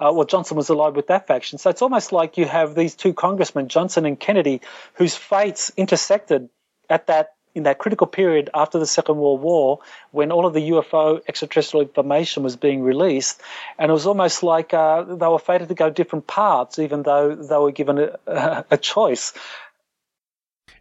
[0.00, 1.58] Uh, well, Johnson was allied with that faction.
[1.58, 4.60] So it's almost like you have these two congressmen, Johnson and Kennedy,
[4.94, 6.50] whose fates intersected
[6.88, 9.80] at that in that critical period after the Second World War,
[10.10, 13.40] when all of the UFO extraterrestrial information was being released,
[13.78, 17.34] and it was almost like uh, they were fated to go different paths, even though
[17.34, 19.32] they were given a, a choice.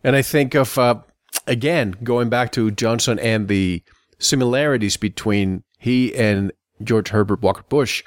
[0.03, 1.01] And I think of uh,
[1.45, 3.83] again going back to Johnson and the
[4.19, 6.51] similarities between he and
[6.83, 8.03] George Herbert Walker Bush.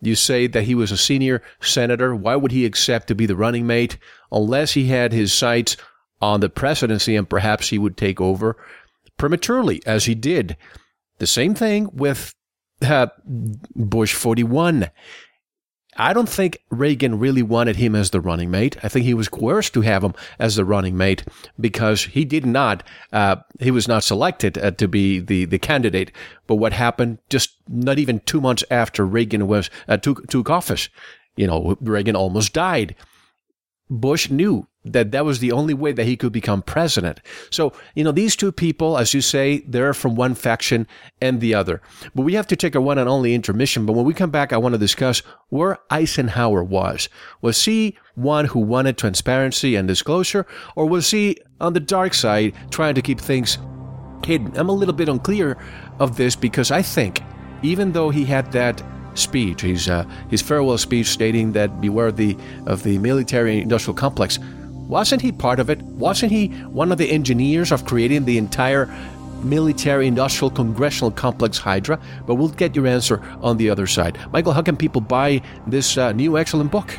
[0.00, 2.14] You say that he was a senior senator.
[2.14, 3.98] Why would he accept to be the running mate
[4.32, 5.76] unless he had his sights
[6.22, 8.56] on the presidency and perhaps he would take over
[9.18, 10.56] prematurely, as he did.
[11.18, 12.34] The same thing with
[12.80, 14.90] uh, Bush 41.
[15.94, 18.82] I don't think Reagan really wanted him as the running mate.
[18.82, 21.22] I think he was coerced to have him as the running mate
[21.60, 26.10] because he did not, uh, he was not selected uh, to be the, the candidate.
[26.46, 30.88] But what happened just not even two months after Reagan was, uh, took, took office,
[31.36, 32.94] you know, Reagan almost died.
[33.90, 37.20] Bush knew that that was the only way that he could become president.
[37.50, 40.86] So, you know, these two people, as you say, they're from one faction
[41.20, 41.80] and the other.
[42.14, 43.86] But we have to take a one and only intermission.
[43.86, 45.20] But when we come back, I want to discuss
[45.50, 47.08] where Eisenhower was.
[47.40, 52.54] Was he one who wanted transparency and disclosure, or was he on the dark side
[52.70, 53.58] trying to keep things
[54.24, 54.56] hidden?
[54.56, 55.56] I'm a little bit unclear
[56.00, 57.22] of this because I think
[57.62, 58.82] even though he had that
[59.14, 64.38] speech, his, uh, his farewell speech stating that beware the, of the military industrial complex,
[64.92, 65.80] wasn't he part of it?
[65.80, 68.92] Wasn't he one of the engineers of creating the entire
[69.42, 71.98] military industrial congressional complex Hydra?
[72.26, 74.18] But we'll get your answer on the other side.
[74.32, 76.98] Michael, how can people buy this uh, new excellent book?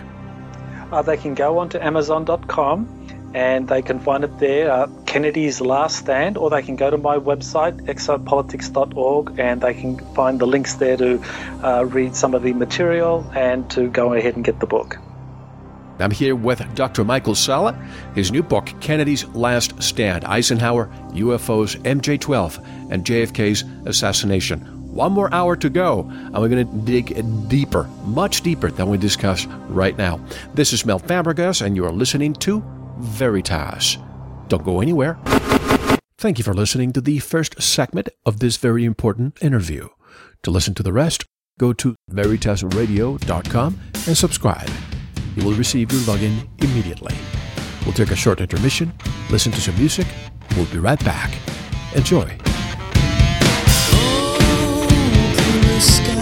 [0.91, 2.89] Uh, they can go onto Amazon.com
[3.35, 6.97] and they can find it there, uh, Kennedy's Last Stand, or they can go to
[6.97, 11.21] my website, exopolitics.org, and they can find the links there to
[11.63, 14.97] uh, read some of the material and to go ahead and get the book.
[15.99, 17.03] I'm here with Dr.
[17.03, 17.73] Michael Salla,
[18.15, 24.61] His new book, Kennedy's Last Stand Eisenhower, UFOs, MJ 12, and JFK's Assassination.
[24.93, 28.97] One more hour to go, and we're going to dig deeper, much deeper than we
[28.97, 30.19] discussed right now.
[30.53, 32.63] This is Mel Fabregas, and you are listening to
[32.99, 33.97] Veritas.
[34.49, 35.17] Don't go anywhere.
[36.17, 39.89] Thank you for listening to the first segment of this very important interview.
[40.43, 41.25] To listen to the rest,
[41.57, 44.69] go to veritasradio.com and subscribe
[45.35, 47.15] you will receive your login immediately.
[47.85, 48.93] We'll take a short intermission,
[49.29, 50.07] listen to some music,
[50.55, 51.31] we'll be right back.
[51.95, 52.37] Enjoy.
[53.95, 56.12] Oh,